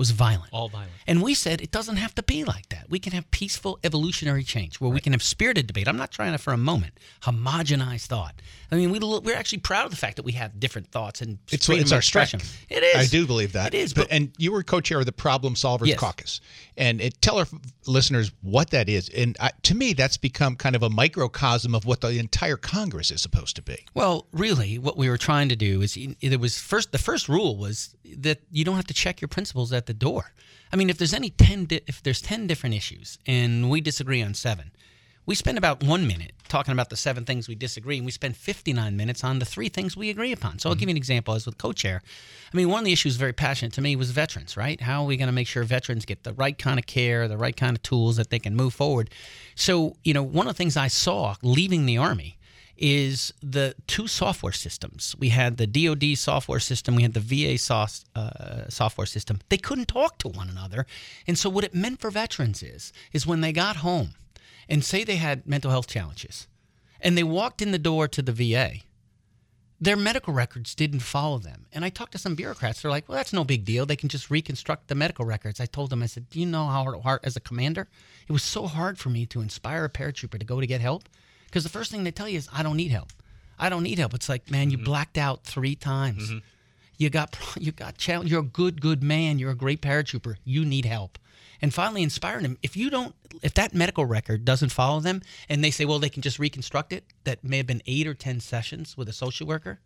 [0.00, 0.48] was violent.
[0.50, 0.90] All violent.
[1.06, 2.86] And we said it doesn't have to be like that.
[2.88, 4.94] We can have peaceful evolutionary change where right.
[4.94, 5.86] we can have spirited debate.
[5.86, 8.40] I'm not trying to, for a moment, homogenize thought.
[8.72, 11.38] I mean, we, we're actually proud of the fact that we have different thoughts and
[11.52, 12.00] it's, it's our.
[12.00, 12.64] Strength.
[12.70, 12.96] It is.
[12.96, 13.74] I do believe that.
[13.74, 13.92] It is.
[13.92, 15.98] But, but and you were co-chair of the Problem Solvers yes.
[15.98, 16.40] Caucus,
[16.78, 17.46] and it, tell our
[17.86, 19.10] listeners what that is.
[19.10, 23.10] And I, to me, that's become kind of a microcosm of what the entire Congress
[23.10, 23.84] is supposed to be.
[23.92, 27.58] Well, really, what we were trying to do is there was first the first rule
[27.58, 30.32] was that you don't have to check your principles at the door.
[30.72, 34.22] I mean, if there's any ten, di- if there's ten different issues and we disagree
[34.22, 34.70] on seven,
[35.26, 38.36] we spend about one minute talking about the seven things we disagree, and we spend
[38.36, 40.58] 59 minutes on the three things we agree upon.
[40.58, 40.80] So I'll mm-hmm.
[40.80, 41.34] give you an example.
[41.34, 42.02] As with co-chair,
[42.52, 44.56] I mean, one of the issues very passionate to me was veterans.
[44.56, 44.80] Right?
[44.80, 47.36] How are we going to make sure veterans get the right kind of care, the
[47.36, 49.10] right kind of tools that they can move forward?
[49.54, 52.38] So you know, one of the things I saw leaving the army
[52.80, 55.14] is the two software systems.
[55.18, 59.40] We had the DoD software system, we had the VA soft, uh, software system.
[59.50, 60.86] They couldn't talk to one another,
[61.26, 64.14] and so what it meant for veterans is is when they got home,
[64.68, 66.48] and say they had mental health challenges,
[67.00, 68.80] and they walked in the door to the VA.
[69.82, 71.64] Their medical records didn't follow them.
[71.72, 72.82] And I talked to some bureaucrats.
[72.82, 73.86] They're like, well, that's no big deal.
[73.86, 75.58] They can just reconstruct the medical records.
[75.58, 77.88] I told them, I said, do you know how hard, as a commander,
[78.28, 81.08] it was so hard for me to inspire a paratrooper to go to get help
[81.50, 83.12] because the first thing they tell you is, I don't need help.
[83.58, 84.14] I don't need help.
[84.14, 84.84] It's like, man, you mm-hmm.
[84.84, 86.30] blacked out three times.
[86.30, 86.38] Mm-hmm.
[86.96, 88.30] You got you got challenge.
[88.30, 89.38] You're a good, good man.
[89.38, 90.36] You're a great paratrooper.
[90.44, 91.18] You need help.
[91.62, 92.58] And finally, inspiring them.
[92.62, 96.08] If you don't, if that medical record doesn't follow them, and they say, well, they
[96.08, 97.04] can just reconstruct it.
[97.24, 99.78] That may have been eight or ten sessions with a social worker.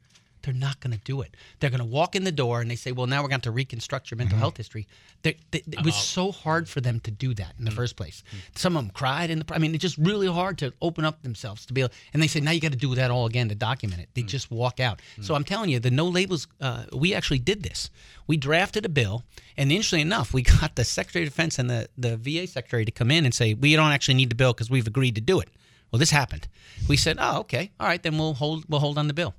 [0.45, 1.35] They're not going to do it.
[1.59, 3.51] They're going to walk in the door and they say, "Well, now we're going to
[3.51, 4.41] reconstruct your mental mm-hmm.
[4.41, 4.87] health history."
[5.23, 7.77] They, they, it was uh so hard for them to do that in the mm-hmm.
[7.77, 8.23] first place.
[8.29, 8.39] Mm-hmm.
[8.57, 11.23] Some of them cried, and the, I mean, it's just really hard to open up
[11.23, 11.81] themselves to be.
[11.81, 14.11] Able, and they say, "Now you got to do that all again to document it."
[14.13, 14.27] They mm.
[14.27, 15.01] just walk out.
[15.23, 15.37] So mm.
[15.37, 16.47] I'm telling you, the no labels.
[16.61, 17.91] Uh, we actually did this.
[18.27, 19.23] We drafted a bill,
[19.57, 22.93] and interestingly enough, we got the Secretary of Defense and the the VA Secretary to
[22.93, 25.41] come in and say, "We don't actually need the bill because we've agreed to do
[25.41, 25.49] it."
[25.91, 26.49] Well, this happened.
[26.89, 29.35] We said, "Oh, okay, all right, then we'll hold we'll hold on the bill."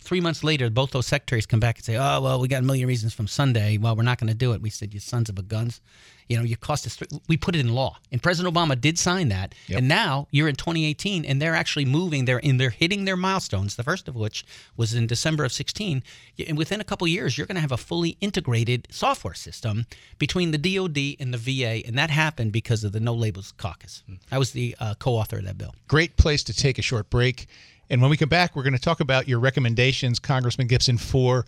[0.00, 2.66] Three months later, both those secretaries come back and say, "Oh well, we got a
[2.66, 3.76] million reasons from Sunday.
[3.76, 5.80] Well, we're not going to do it." We said, "You sons of a guns,
[6.26, 7.20] you know, you cost us." Th-.
[7.28, 9.54] We put it in law, and President Obama did sign that.
[9.68, 9.78] Yep.
[9.78, 12.24] And now you're in 2018, and they're actually moving.
[12.24, 12.56] They're in.
[12.56, 13.76] They're hitting their milestones.
[13.76, 14.44] The first of which
[14.76, 16.02] was in December of 16.
[16.48, 19.86] And within a couple years, you're going to have a fully integrated software system
[20.18, 24.02] between the DoD and the VA, and that happened because of the No Labels Caucus.
[24.32, 25.74] I was the uh, co-author of that bill.
[25.88, 27.46] Great place to take a short break.
[27.90, 31.44] And when we come back, we're going to talk about your recommendations, Congressman Gibson, for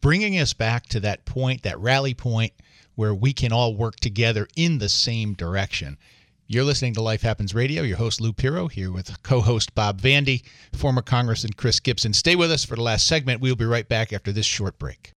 [0.00, 2.52] bringing us back to that point, that rally point
[2.94, 5.98] where we can all work together in the same direction.
[6.46, 7.82] You're listening to Life Happens Radio.
[7.82, 12.12] Your host, Lou Pierro, here with co host Bob Vandy, former Congressman Chris Gibson.
[12.12, 13.40] Stay with us for the last segment.
[13.40, 15.12] We'll be right back after this short break.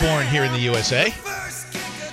[0.00, 1.10] Born here in the USA.
[1.10, 1.40] Former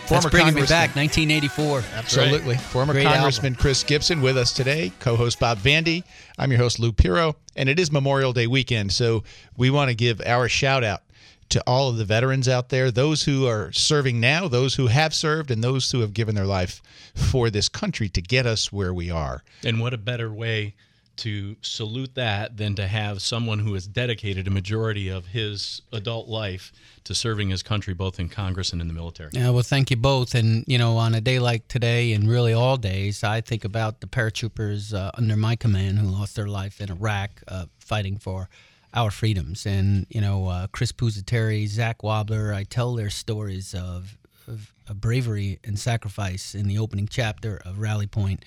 [0.09, 1.83] That's bringing me back, 1984.
[1.95, 2.55] Absolutely.
[2.55, 2.61] Right.
[2.61, 3.61] Former Great Congressman album.
[3.61, 6.03] Chris Gibson with us today, co-host Bob Vandy.
[6.37, 9.23] I'm your host Lou Pierro, and it is Memorial Day weekend, so
[9.55, 11.03] we want to give our shout out
[11.47, 15.13] to all of the veterans out there, those who are serving now, those who have
[15.13, 16.81] served, and those who have given their life
[17.15, 19.43] for this country to get us where we are.
[19.63, 20.75] And what a better way
[21.17, 26.27] to salute that than to have someone who has dedicated a majority of his adult
[26.27, 26.71] life
[27.03, 29.29] to serving his country both in Congress and in the military.
[29.33, 30.35] Yeah, well, thank you both.
[30.35, 34.01] And, you know, on a day like today and really all days, I think about
[34.01, 38.49] the paratroopers uh, under my command who lost their life in Iraq uh, fighting for
[38.93, 39.65] our freedoms.
[39.65, 45.01] And, you know, uh, Chris Pusateri, Zach Wobler, I tell their stories of, of, of
[45.01, 48.43] bravery and sacrifice in the opening chapter of Rally Point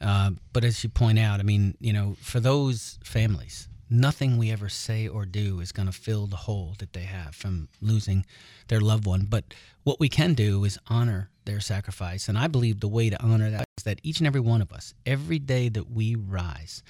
[0.00, 4.50] uh, but as you point out, I mean, you know, for those families, nothing we
[4.50, 8.24] ever say or do is going to fill the hole that they have from losing
[8.68, 9.26] their loved one.
[9.28, 9.44] But
[9.82, 12.28] what we can do is honor their sacrifice.
[12.28, 14.72] And I believe the way to honor that is that each and every one of
[14.72, 16.82] us, every day that we rise,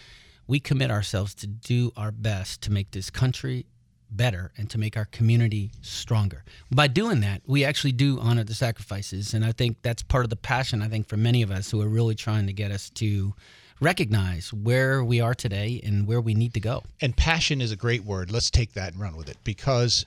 [0.47, 3.67] we commit ourselves to do our best to make this country
[4.11, 6.45] better and to make our community stronger.
[6.71, 9.35] By doing that, we actually do honor the sacrifices.
[9.35, 11.81] And I think that's part of the passion, I think, for many of us who
[11.81, 13.35] are really trying to get us to
[13.81, 16.83] recognize where we are today and where we need to go.
[17.01, 18.31] And passion is a great word.
[18.31, 20.05] Let's take that and run with it because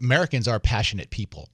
[0.00, 1.48] Americans are passionate people.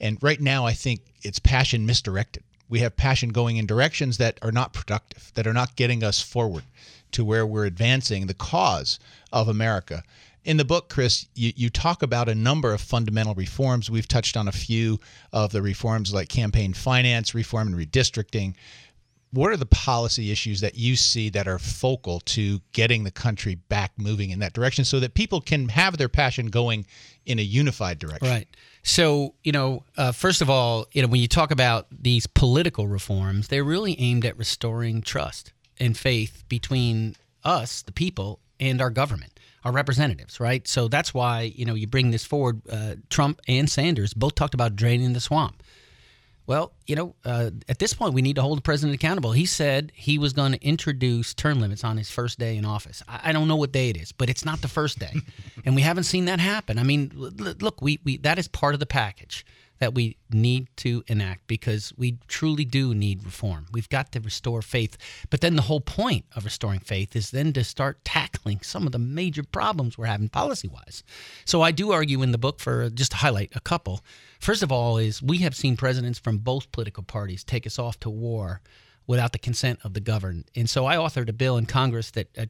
[0.00, 2.42] And right now, I think it's passion misdirected.
[2.68, 6.20] We have passion going in directions that are not productive, that are not getting us
[6.20, 6.64] forward
[7.12, 8.98] to where we're advancing the cause
[9.30, 10.02] of America.
[10.44, 13.90] In the book, Chris, you, you talk about a number of fundamental reforms.
[13.90, 14.98] We've touched on a few
[15.32, 18.54] of the reforms like campaign finance reform and redistricting.
[19.30, 23.54] What are the policy issues that you see that are focal to getting the country
[23.54, 26.86] back moving in that direction so that people can have their passion going
[27.24, 28.28] in a unified direction?
[28.28, 28.48] Right.
[28.82, 32.88] So, you know, uh, first of all, you know, when you talk about these political
[32.88, 38.90] reforms, they're really aimed at restoring trust and faith between us, the people, and our
[38.90, 39.31] government,
[39.64, 40.66] our representatives, right?
[40.66, 42.62] So that's why, you know, you bring this forward.
[42.70, 45.62] Uh, Trump and Sanders both talked about draining the swamp.
[46.44, 49.30] Well, you know, uh, at this point, we need to hold the president accountable.
[49.30, 53.02] He said he was going to introduce term limits on his first day in office.
[53.08, 55.14] I, I don't know what day it is, but it's not the first day,
[55.64, 56.78] and we haven't seen that happen.
[56.78, 59.46] I mean, l- look, we, we that is part of the package
[59.82, 63.66] that we need to enact because we truly do need reform.
[63.72, 64.96] We've got to restore faith.
[65.28, 68.92] But then the whole point of restoring faith is then to start tackling some of
[68.92, 71.02] the major problems we're having policy wise.
[71.44, 74.04] So I do argue in the book for uh, just to highlight a couple.
[74.38, 77.98] First of all, is we have seen presidents from both political parties take us off
[78.00, 78.60] to war
[79.12, 80.42] without the consent of the governed.
[80.56, 82.46] And so I authored a bill in Congress that, uh,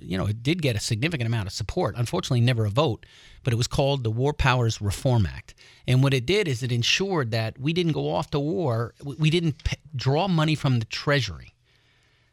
[0.00, 1.94] you know, it did get a significant amount of support.
[1.96, 3.06] Unfortunately, never a vote,
[3.44, 5.54] but it was called the War Powers Reform Act.
[5.86, 8.94] And what it did is it ensured that we didn't go off to war.
[9.04, 11.54] We didn't p- draw money from the Treasury.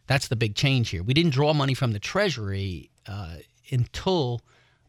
[0.07, 1.03] That's the big change here.
[1.03, 3.35] We didn't draw money from the Treasury uh,
[3.69, 4.41] until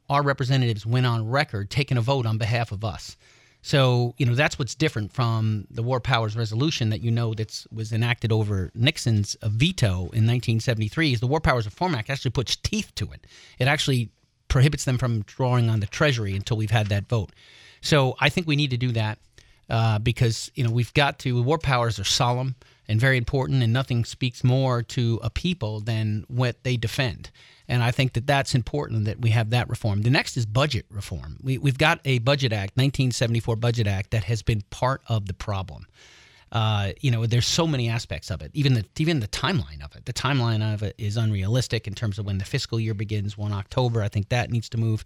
[0.09, 3.18] our representatives went on record taking a vote on behalf of us.
[3.63, 7.67] So, you know, that's what's different from the War Powers Resolution that you know that
[7.71, 12.57] was enacted over Nixon's veto in 1973 is the War Powers Reform Act actually puts
[12.57, 13.27] teeth to it.
[13.59, 14.11] It actually
[14.49, 17.33] prohibits them from drawing on the Treasury until we've had that vote.
[17.83, 19.19] So I think we need to do that
[19.69, 22.57] uh, because, you know, we've got to, war powers are solemn
[22.89, 27.31] and very important, and nothing speaks more to a people than what they defend.
[27.71, 30.03] And I think that that's important that we have that reform.
[30.03, 31.39] The next is budget reform.
[31.41, 35.35] We, we've got a Budget Act, 1974 Budget Act, that has been part of the
[35.35, 35.87] problem.
[36.53, 38.51] Uh, you know, there's so many aspects of it.
[38.55, 40.05] Even the even the timeline of it.
[40.07, 43.53] The timeline of it is unrealistic in terms of when the fiscal year begins, one
[43.53, 44.03] October.
[44.03, 45.05] I think that needs to move.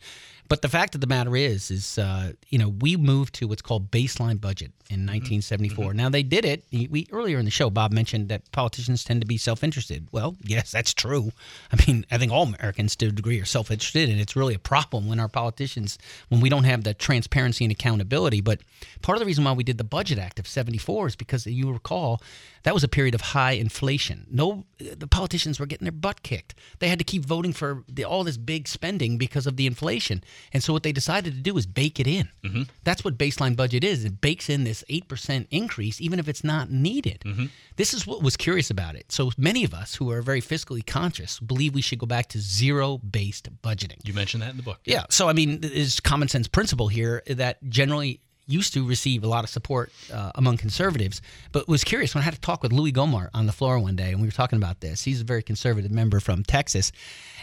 [0.48, 3.62] But the fact of the matter is, is uh, you know, we moved to what's
[3.62, 5.86] called baseline budget in 1974.
[5.86, 5.96] Mm-hmm.
[5.96, 6.64] Now they did it.
[6.72, 10.08] We earlier in the show, Bob mentioned that politicians tend to be self-interested.
[10.12, 11.32] Well, yes, that's true.
[11.72, 14.58] I mean, I think all Americans to a degree are self-interested, and it's really a
[14.58, 18.40] problem when our politicians, when we don't have the transparency and accountability.
[18.40, 18.60] But
[19.02, 21.72] part of the reason why we did the Budget Act of '74 is because you
[21.72, 22.20] recall
[22.64, 24.26] that was a period of high inflation.
[24.30, 26.54] No, the politicians were getting their butt kicked.
[26.78, 30.24] They had to keep voting for the, all this big spending because of the inflation.
[30.52, 32.30] And so what they decided to do is bake it in.
[32.42, 32.62] Mm-hmm.
[32.82, 34.04] That's what baseline budget is.
[34.04, 37.20] It bakes in this 8% increase, even if it's not needed.
[37.26, 37.46] Mm-hmm.
[37.76, 39.12] This is what was curious about it.
[39.12, 42.38] So many of us who are very fiscally conscious believe we should go back to
[42.40, 43.98] zero based budgeting.
[44.04, 44.80] You mentioned that in the book.
[44.86, 44.94] Yeah.
[44.94, 45.04] yeah.
[45.10, 49.44] So, I mean, there's common sense principle here that generally used to receive a lot
[49.44, 51.22] of support uh, among conservatives,
[51.52, 53.96] but was curious when I had to talk with Louis Gohmert on the floor one
[53.96, 55.02] day, and we were talking about this.
[55.02, 56.92] He's a very conservative member from Texas,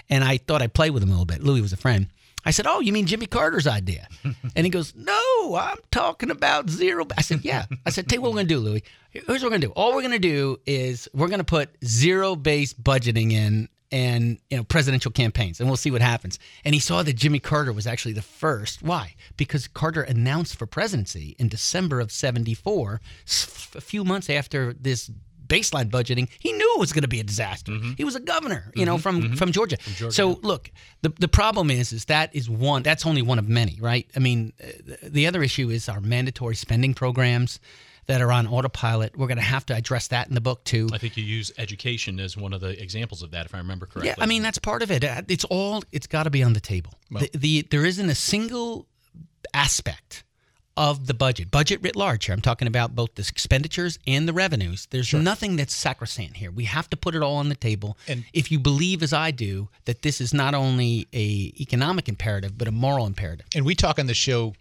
[0.10, 1.44] and I thought I'd play with him a little bit.
[1.44, 2.08] Louis was a friend.
[2.44, 4.08] I said, "Oh, you mean Jimmy Carter's idea?"
[4.56, 8.22] and he goes, "No, I'm talking about zero." I said, "Yeah." I said, "Tell you
[8.22, 8.84] what we're gonna do, Louis.
[9.12, 9.72] Here's what we're gonna do.
[9.72, 15.12] All we're gonna do is we're gonna put zero-based budgeting in and you know presidential
[15.12, 18.22] campaigns and we'll see what happens and he saw that jimmy carter was actually the
[18.22, 23.02] first why because carter announced for presidency in december of 74
[23.76, 25.12] a few months after this
[25.48, 27.92] baseline budgeting he knew it was going to be a disaster mm-hmm.
[27.98, 29.02] he was a governor you know mm-hmm.
[29.02, 29.34] from mm-hmm.
[29.36, 29.78] from, georgia.
[29.78, 30.72] from georgia so look
[31.02, 34.20] the, the problem is is that is one that's only one of many right i
[34.20, 37.60] mean uh, the other issue is our mandatory spending programs
[38.08, 39.18] that are on autopilot.
[39.18, 40.90] We're going to have to address that in the book too.
[40.92, 43.86] I think you use education as one of the examples of that, if I remember
[43.86, 44.14] correctly.
[44.18, 45.04] Yeah, I mean that's part of it.
[45.04, 45.84] Uh, it's all.
[45.92, 46.94] It's got to be on the table.
[47.12, 48.88] Well, the, the there isn't a single
[49.54, 50.24] aspect
[50.78, 52.34] of the budget, budget writ large here.
[52.34, 54.88] I'm talking about both the expenditures and the revenues.
[54.90, 55.20] There's sure.
[55.20, 56.50] nothing that's sacrosanct here.
[56.50, 57.98] We have to put it all on the table.
[58.08, 62.58] And if you believe, as I do, that this is not only a economic imperative
[62.58, 63.46] but a moral imperative.
[63.54, 64.54] And we talk on the show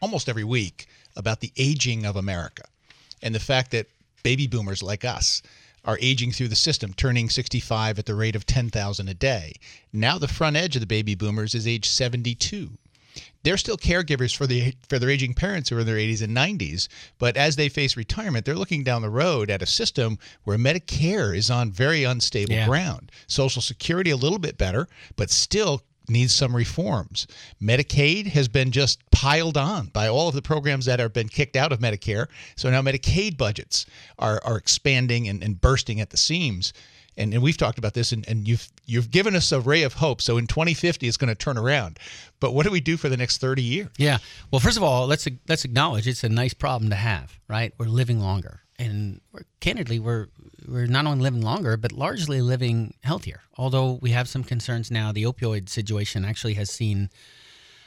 [0.00, 2.64] almost every week about the aging of America
[3.22, 3.86] and the fact that
[4.22, 5.42] baby boomers like us
[5.84, 9.54] are aging through the system, turning 65 at the rate of 10,000 a day.
[9.92, 12.70] Now the front edge of the baby boomers is age 72.
[13.42, 16.36] they're still caregivers for the for their aging parents who are in their 80s and
[16.36, 16.88] 90s.
[17.18, 21.34] But as they face retirement, they're looking down the road at a system where Medicare
[21.34, 22.66] is on very unstable Yeah.
[22.66, 23.10] ground.
[23.26, 24.86] Social Security a little bit better,
[25.16, 27.26] but still needs some reforms.
[27.62, 31.56] Medicaid has been just piled on by all of the programs that have been kicked
[31.56, 32.26] out of Medicare.
[32.56, 33.86] So now Medicaid budgets
[34.18, 36.72] are, are expanding and, and bursting at the seams.
[37.16, 39.94] And, and we've talked about this, and, and you've you've given us a ray of
[39.94, 40.22] hope.
[40.22, 41.98] So in 2050, it's going to turn around.
[42.38, 43.88] But what do we do for the next 30 years?
[43.98, 44.18] Yeah.
[44.50, 47.74] Well, first of all, let's let's acknowledge it's a nice problem to have, right?
[47.78, 50.28] We're living longer, and we're, candidly, we're
[50.66, 53.42] we're not only living longer, but largely living healthier.
[53.56, 57.10] Although we have some concerns now, the opioid situation actually has seen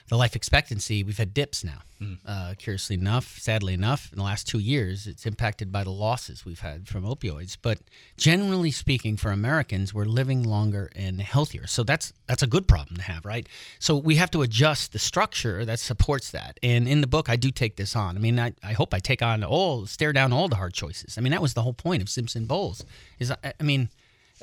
[0.10, 1.04] the life expectancy.
[1.04, 1.82] We've had dips now.
[2.26, 6.46] Uh, curiously enough, sadly enough, in the last two years, it's impacted by the losses
[6.46, 7.58] we've had from opioids.
[7.62, 7.80] But
[8.18, 11.66] generally speaking, for Americans, we're living longer and healthier.
[11.66, 13.48] So that's that's a good problem to have, right?
[13.80, 16.60] So we have to adjust the structure that supports that.
[16.62, 18.18] And in the book, I do take this on.
[18.18, 21.18] I mean, I, I hope I take on all, stare down all the hard choices.
[21.18, 22.84] I mean, that was the whole point of Simpson Bowles.
[23.20, 23.90] Is I, I mean,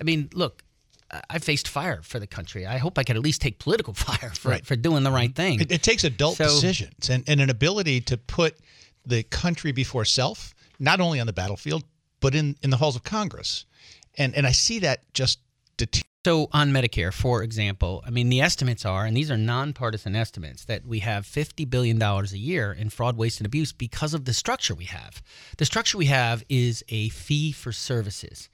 [0.01, 0.63] I mean, look.
[1.29, 2.67] I- faced fire for the country.
[2.67, 4.67] I hope I could at least take political fire for, Right.
[4.67, 5.59] for doing the right mm-hmm.
[5.59, 5.61] thing.
[5.61, 8.57] It, it takes adult So- decisions and, and an ability to put
[9.07, 11.85] the country before self, not only on the battlefield,
[12.21, 13.65] but in, in the halls of Congress.
[14.19, 15.39] And and I see that just
[16.27, 20.65] So on Medicare, for example, I mean the estimates are, and these are nonpartisan estimates,
[20.67, 24.25] that we have fifty billion dollars a year in fraud, waste, and abuse because of
[24.27, 25.23] the structure we have.
[25.57, 28.51] The structure we have is a fee for services.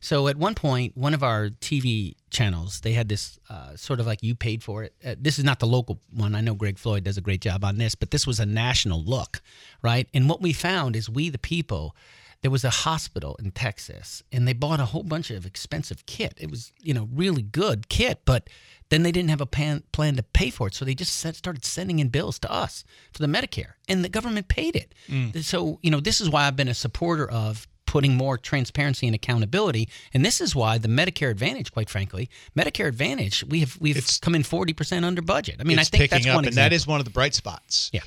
[0.00, 4.06] So at one point, one of our TV channels, they had this uh, sort of
[4.06, 4.94] like you paid for it.
[5.04, 6.34] Uh, this is not the local one.
[6.34, 9.02] I know Greg Floyd does a great job on this, but this was a national
[9.04, 9.42] look,
[9.82, 10.08] right?
[10.14, 11.94] And what we found is we, the people,
[12.40, 16.32] there was a hospital in Texas, and they bought a whole bunch of expensive kit.
[16.38, 18.48] It was, you know, really good kit, but
[18.88, 21.36] then they didn't have a plan, plan to pay for it, so they just set,
[21.36, 24.94] started sending in bills to us for the Medicare, and the government paid it.
[25.44, 29.16] So, you know, this is why I've been a supporter of putting more transparency and
[29.16, 29.88] accountability.
[30.14, 34.36] And this is why the Medicare Advantage, quite frankly, Medicare Advantage, we have we've come
[34.36, 35.56] in forty percent under budget.
[35.58, 36.76] I mean, it's I think picking that's up, one and that example.
[36.76, 37.90] is one of the bright spots.
[37.92, 38.02] Yeah.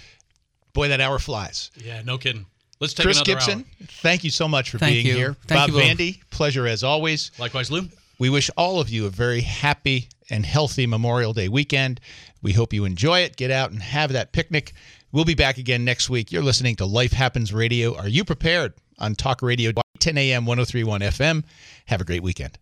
[0.71, 1.69] Boy, that hour flies.
[1.75, 2.45] Yeah, no kidding.
[2.79, 3.88] Let's take Chris another Gibson, hour.
[4.01, 5.15] thank you so much for Thank being you.
[5.15, 5.34] here.
[5.47, 5.84] Thank Bob you both.
[5.84, 7.31] Vandy, pleasure as always.
[7.38, 7.89] Likewise, Lou.
[8.19, 11.99] We wish all of you a very happy and healthy Memorial Day weekend.
[12.41, 13.36] We hope you enjoy it.
[13.36, 14.71] Get out and have that picnic.
[15.11, 16.31] We'll be back again next week.
[16.31, 17.95] You're listening to Life Happens Radio.
[17.95, 20.46] Are you prepared on Talk Radio 10 a.m.
[20.46, 21.44] 1031 FM?
[21.86, 22.58] Have a great weekend.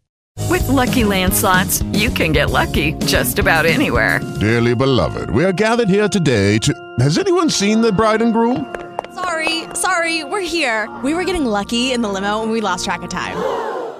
[0.49, 4.19] With Lucky Land slots, you can get lucky just about anywhere.
[4.39, 6.73] Dearly beloved, we are gathered here today to.
[6.99, 8.73] Has anyone seen the bride and groom?
[9.13, 10.89] Sorry, sorry, we're here.
[11.03, 13.37] We were getting lucky in the limo and we lost track of time.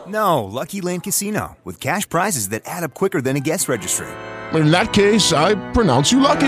[0.08, 4.08] No, Lucky Land Casino, with cash prizes that add up quicker than a guest registry.
[4.54, 6.48] In that case, I pronounce you lucky.